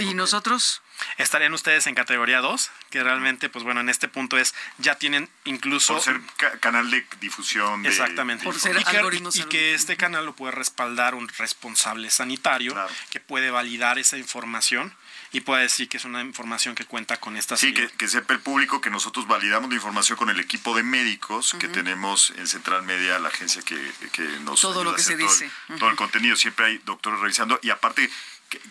[0.00, 0.82] ¿Y nosotros?
[1.18, 5.28] Estarían ustedes en categoría 2, que realmente, pues bueno, en este punto es, ya tienen
[5.44, 5.94] incluso...
[5.94, 6.20] Por ser
[6.60, 7.84] canal de difusión.
[7.84, 8.44] Exactamente.
[8.44, 9.36] Por ser y que, algoritmos.
[9.36, 12.74] Y que este canal lo puede respaldar un responsable sanitario
[13.10, 14.94] que puede validar esa información
[15.32, 18.34] y puede decir que es una información que cuenta con esta Sí, que, que, sepa
[18.34, 22.46] el público que nosotros validamos la información con el equipo de médicos que tenemos en
[22.46, 23.76] Central Media, la agencia que,
[24.12, 24.60] que nos...
[24.60, 25.50] Todo lo que se dice.
[25.80, 28.08] todo el contenido, siempre hay doctores revisando y aparte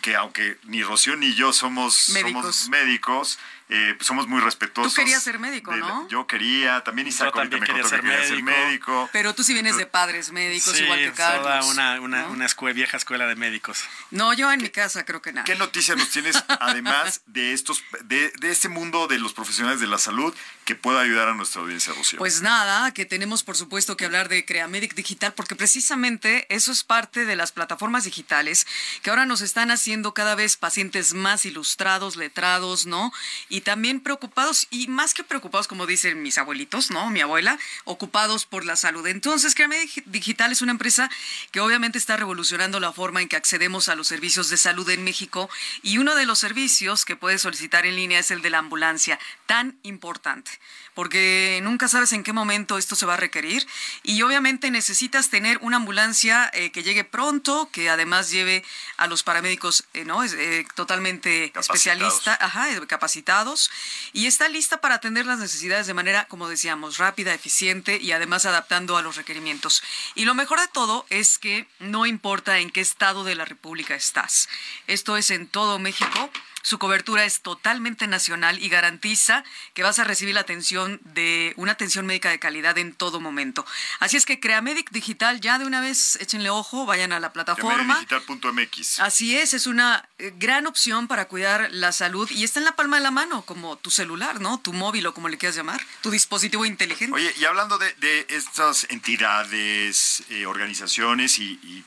[0.02, 3.38] que, aunque ni Rocío ni yo somos médicos, médicos
[3.68, 4.92] eh, pues somos muy respetuosos.
[4.92, 6.06] Tú querías ser médico, ¿no?
[6.08, 8.28] yo quería, también Isaac también me quería, ser, que médico.
[8.28, 9.10] ser médico.
[9.12, 11.42] Pero tú sí vienes de padres médicos, igual que Carlos.
[11.42, 13.84] Toda una, una, una vieja escuela de médicos.
[14.10, 15.44] No, yo en mi casa creo que nada.
[15.44, 19.86] ¿Qué noticia nos tienes, además de estos, de, de este mundo de los profesionales de
[19.86, 20.34] la salud,
[20.64, 22.18] que pueda ayudar a nuestra audiencia, Rocío?
[22.18, 26.84] Pues nada, que tenemos por supuesto que hablar de Creamedic Digital, porque precisamente eso es
[26.84, 28.66] parte de las plataformas digitales
[29.02, 33.12] que ahora nos están haciendo cada vez pacientes más ilustrados, letrados, ¿no?
[33.48, 37.10] Y también preocupados y más que preocupados, como dicen mis abuelitos, ¿no?
[37.10, 39.06] Mi abuela, ocupados por la salud.
[39.06, 41.10] Entonces, Créame Digital es una empresa
[41.50, 45.04] que obviamente está revolucionando la forma en que accedemos a los servicios de salud en
[45.04, 45.48] México
[45.82, 49.18] y uno de los servicios que puedes solicitar en línea es el de la ambulancia,
[49.46, 50.50] tan importante
[50.94, 53.66] porque nunca sabes en qué momento esto se va a requerir.
[54.02, 58.64] Y obviamente necesitas tener una ambulancia eh, que llegue pronto, que además lleve
[58.96, 62.38] a los paramédicos eh, no eh, totalmente especialistas,
[62.86, 63.70] capacitados.
[64.12, 68.46] Y está lista para atender las necesidades de manera, como decíamos, rápida, eficiente y además
[68.46, 69.82] adaptando a los requerimientos.
[70.14, 73.94] Y lo mejor de todo es que no importa en qué estado de la República
[73.94, 74.48] estás.
[74.86, 76.30] Esto es en todo México
[76.64, 79.44] su cobertura es totalmente nacional y garantiza
[79.74, 83.66] que vas a recibir la atención de una atención médica de calidad en todo momento.
[84.00, 88.00] Así es que Creamedic Digital, ya de una vez échenle ojo, vayan a la plataforma.
[88.00, 89.00] Digital.mx.
[89.00, 92.76] Así es, es una eh, gran opción para cuidar la salud y está en la
[92.76, 94.58] palma de la mano, como tu celular, ¿no?
[94.58, 97.14] Tu móvil o como le quieras llamar, tu dispositivo inteligente.
[97.14, 101.84] Oye, y hablando de, estas entidades, eh, organizaciones y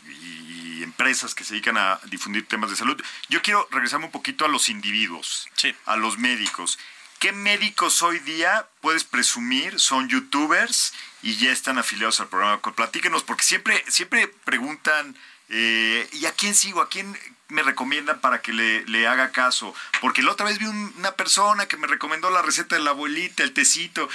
[0.83, 3.01] empresas que se dedican a difundir temas de salud.
[3.29, 5.49] Yo quiero regresarme un poquito a los individuos,
[5.85, 6.77] a los médicos.
[7.19, 10.93] ¿Qué médicos hoy día puedes presumir son youtubers
[11.23, 12.61] y ya están afiliados al programa?
[12.61, 15.15] Platíquenos, porque siempre, siempre preguntan,
[15.49, 16.79] eh, ¿y a quién sigo?
[16.81, 19.73] ¿A quién me recomiendan para que le, haga caso?
[19.99, 23.43] Porque la otra vez vi una persona que me recomendó la receta de la abuelita,
[23.43, 24.07] el tecito,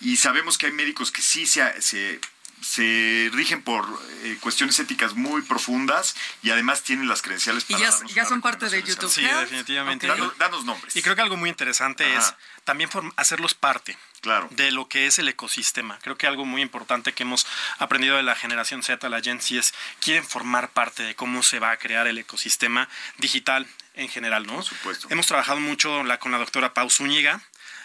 [0.00, 2.20] y sabemos que hay médicos que sí se, se
[2.62, 3.84] se rigen por
[4.22, 8.68] eh, cuestiones éticas muy profundas y además tienen las credenciales para Y ya, son parte
[8.68, 9.10] de YouTube.
[9.10, 10.06] Sí, definitivamente.
[10.38, 10.94] Danos, nombres.
[10.96, 12.34] Y creo que algo muy interesante es
[12.64, 14.48] también hacerlos parte claro.
[14.52, 15.98] de lo que es el ecosistema.
[16.02, 17.46] Creo que algo muy importante que hemos
[17.78, 21.58] aprendido de la generación Z, la Gen Z, es quieren formar parte de cómo se
[21.58, 22.88] va a crear el ecosistema
[23.18, 24.54] digital en general, ¿no?
[24.54, 25.08] Por supuesto.
[25.10, 27.42] Hemos trabajado mucho la, con la doctora Pau Zúñiga,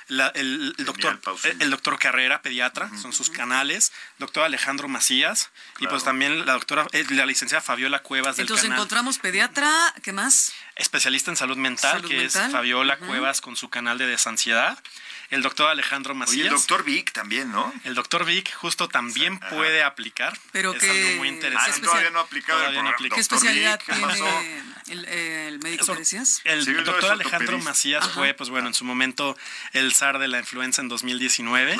[0.09, 1.19] el, doctor,
[1.59, 5.49] el, doctor Carrera, pediatra, son sus canales, doctor Alejandro Macías.
[5.79, 10.13] Y pues también la doctora, eh, la licenciada Fabiola Cuevas del Entonces encontramos pediatra, ¿qué
[10.13, 10.53] más?
[10.75, 14.77] Especialista en salud mental, que es Fabiola Cuevas con su canal de desansiedad.
[15.29, 16.37] El doctor Alejandro Macías.
[16.37, 17.73] Y el doctor Vic también, ¿no?
[17.83, 20.37] El doctor Vic justo también puede aplicar.
[20.53, 20.89] Pero es que...
[20.89, 21.81] algo muy interesante.
[21.81, 22.59] Ah, todavía no ha aplicado.
[22.59, 24.07] Todavía no ¿Qué especialidad tiene
[24.89, 26.41] el, médico que decías?
[26.43, 29.37] El, doctor Alejandro Macías fue, pues bueno, en su momento
[29.73, 31.77] el zar de la influenza en 2019.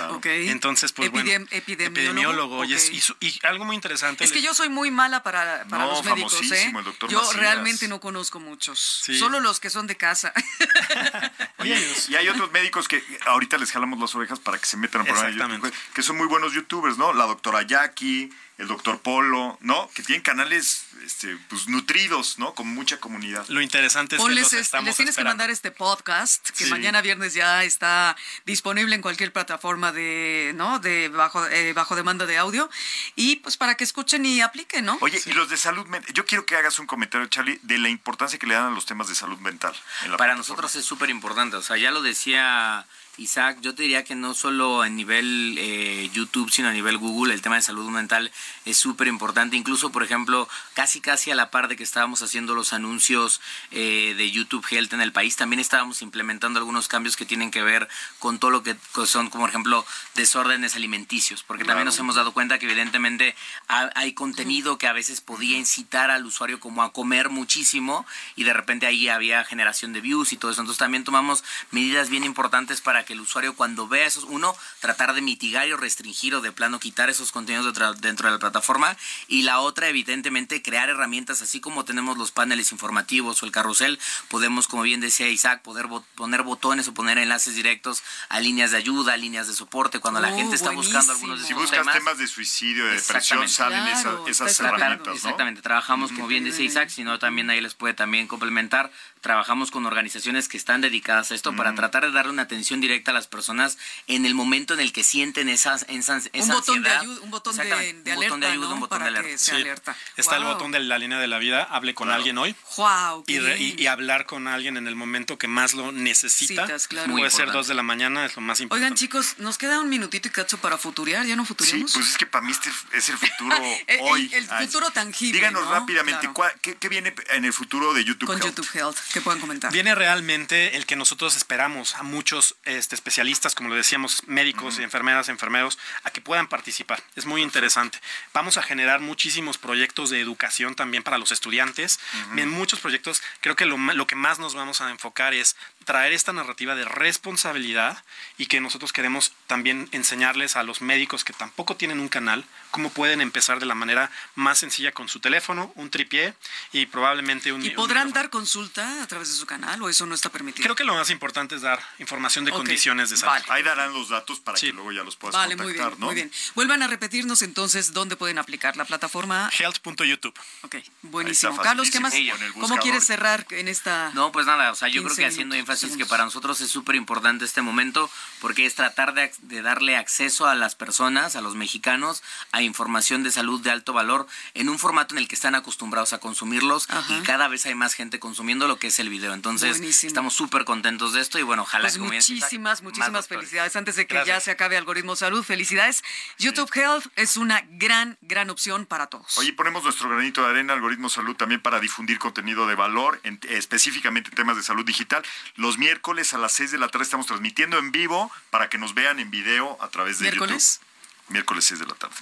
[0.50, 2.64] Entonces, pues bueno, epidemiólogo.
[2.66, 4.24] Y, algo muy interesante.
[4.24, 6.74] Es que yo soy muy mala para, para los médicos, ¿eh?
[7.10, 8.80] yo realmente no conozco muchos.
[9.18, 10.34] Solo los que son de casa.
[11.64, 15.08] y hay otros médicos que ahorita les jalamos las orejas para que se metan al
[15.08, 17.14] programa YouTube, que son muy buenos youtubers, ¿no?
[17.14, 19.90] La doctora Jackie, el doctor Polo, ¿no?
[19.94, 22.56] Que tienen canales este, pues, nutridos, ¿no?
[22.56, 23.46] Con mucha comunidad.
[23.50, 27.36] Lo interesante es que los estamos les tienes que mandar este podcast, que mañana viernes
[27.36, 30.80] ya está disponible en cualquier plataforma de, ¿no?
[30.80, 32.70] De bajo, eh, bajo demanda de audio.
[33.16, 34.98] Y pues para que escuchen y apliquen, ¿no?
[35.02, 37.90] Oye, y los de salud mental, yo quiero que hagas un comentario, Charlie, de la
[37.90, 39.76] importancia que le dan a los temas de salud mental.
[40.18, 42.88] para nosotros es súper importante, o sea, ya lo decía
[43.18, 47.34] Isaac, yo te diría que no solo a nivel eh, YouTube, sino a nivel Google,
[47.34, 48.32] el tema de salud mental
[48.66, 49.58] es súper importante.
[49.58, 53.42] Incluso, por ejemplo, casi casi a la par de que estábamos haciendo los anuncios
[53.72, 57.64] eh, de YouTube Health en el país, también estábamos implementando algunos cambios que tienen que
[57.64, 57.88] ver
[58.20, 62.34] con todo lo que son, como por ejemplo, desórdenes alimenticios, porque también nos hemos dado
[62.34, 63.36] cuenta que evidentemente
[63.68, 68.06] hay contenido que a veces podía incitar al usuario como a comer muchísimo
[68.36, 70.62] y de repente ahí había generación de views y todo eso.
[70.62, 75.14] Entonces también tomamos medidas bien importantes para que el usuario cuando vea esos, uno, tratar
[75.14, 78.96] de mitigar y restringir o de plano quitar esos contenidos dentro de la plataforma.
[79.28, 84.00] Y la otra, evidentemente, crear herramientas, así como tenemos los paneles informativos o el carrusel,
[84.28, 88.78] podemos, como bien decía Isaac, poder poner botones o poner enlaces directos a líneas de
[88.78, 91.88] ayuda, a líneas de soporte, cuando la oh, gente está buscando algunos de Si buscas
[91.94, 92.18] temas.
[92.18, 93.88] de suicidio, de depresión, salen
[94.28, 98.92] esas, herramientas, Exactamente, trabajamos, como bien decía Isaac, sino también ahí les puede también complementar
[99.28, 103.12] trabajamos con organizaciones que están dedicadas a esto para tratar de darle una atención directa
[103.12, 106.90] a las personas en el momento en el que sienten esas, esas un botón de
[106.90, 109.98] ayuda, un botón de, alerta, un botón de ayuda, un botón de alerta.
[110.16, 112.56] Está el botón de la línea de la vida, hable con alguien hoy.
[112.78, 116.66] Wow, y, y, hablar con alguien en el momento que más lo necesita.
[117.10, 118.86] Puede ser dos de la mañana, es lo más importante.
[118.86, 121.92] Oigan, chicos, nos queda un minutito y cacho para futurear, ¿ya no futureamos?
[121.92, 123.58] Sí, pues es que para mí este es el futuro
[124.04, 124.32] hoy.
[124.34, 125.34] El, futuro tangible.
[125.34, 126.30] Díganos rápidamente,
[126.62, 129.72] ¿qué, viene en el futuro de YouTube Con YouTube Health pueden comentar.
[129.72, 134.84] Viene realmente el que nosotros esperamos a muchos este, especialistas, como lo decíamos, médicos y
[134.84, 137.04] enfermeras, enfermeros, a que puedan participar.
[137.16, 138.00] Es muy interesante.
[138.34, 142.00] Vamos a generar muchísimos proyectos de educación también para los estudiantes.
[142.36, 145.56] En muchos proyectos, creo que lo, lo que más nos vamos a enfocar es
[145.88, 148.04] traer esta narrativa de responsabilidad
[148.38, 152.90] y que nosotros queremos también enseñarles a los médicos que tampoco tienen un canal cómo
[152.92, 156.34] pueden empezar de la manera más sencilla con su teléfono, un tripié
[156.74, 157.66] y probablemente un...
[157.66, 160.64] ¿Y podrán dar consulta a través de su canal o eso no está permitido?
[160.64, 163.42] Creo que lo más importante es dar información de condiciones de salud.
[163.48, 166.16] Ahí darán los datos para que luego ya los puedas vale, contactar, muy bien, Muy
[166.16, 166.32] bien.
[166.54, 169.50] Vuelvan a repetirnos entonces dónde pueden aplicar la plataforma.
[169.58, 170.34] Health.youtube.
[170.64, 171.58] Ok, buenísimo.
[171.62, 172.14] Carlos, ¿qué más?
[172.60, 174.12] ¿Cómo quieres cerrar en esta...
[174.14, 176.70] No, pues nada, o sea, yo creo que haciendo énfasis es que para nosotros es
[176.70, 178.10] súper importante este momento
[178.42, 183.32] porque es tratar de, darle acceso a las personas, a los mexicanos, a información de
[183.32, 187.22] salud de alto valor en un formato en el que están acostumbrados a consumirlos y
[187.22, 189.34] cada vez hay más gente consumiendo lo que es el video.
[189.34, 193.76] Entonces, estamos súper contentos de esto y bueno, ojalá pues Muchísimas, muchísimas felicidades.
[193.76, 196.04] Antes de que ya se acabe Algoritmo Salud, felicidades.
[196.38, 199.38] YouTube Health es una gran, gran opción para todos.
[199.38, 203.20] Hoy ponemos nuestro granito de arena, Algoritmo Salud, también para difundir contenido de valor,
[203.50, 205.24] específicamente temas de salud digital.
[205.56, 208.94] Los miércoles a las 6 de la tarde estamos transmitiendo en vivo para que nos
[208.94, 210.80] vean en video a través de ¿Miércoles?
[210.80, 211.34] YouTube.
[211.34, 212.16] Miércoles 6 de la tarde.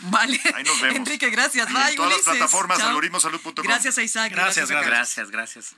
[0.00, 0.40] Vale.
[0.54, 0.96] Ahí nos vemos.
[0.96, 1.72] Enrique, gracias.
[1.72, 3.64] Bye, en todas las plataformas, algoritmosalud.com.
[3.64, 4.32] Gracias a Isaac.
[4.32, 5.30] Gracias, gracias.
[5.30, 5.76] Gracias, gracias.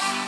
[0.00, 0.27] Cada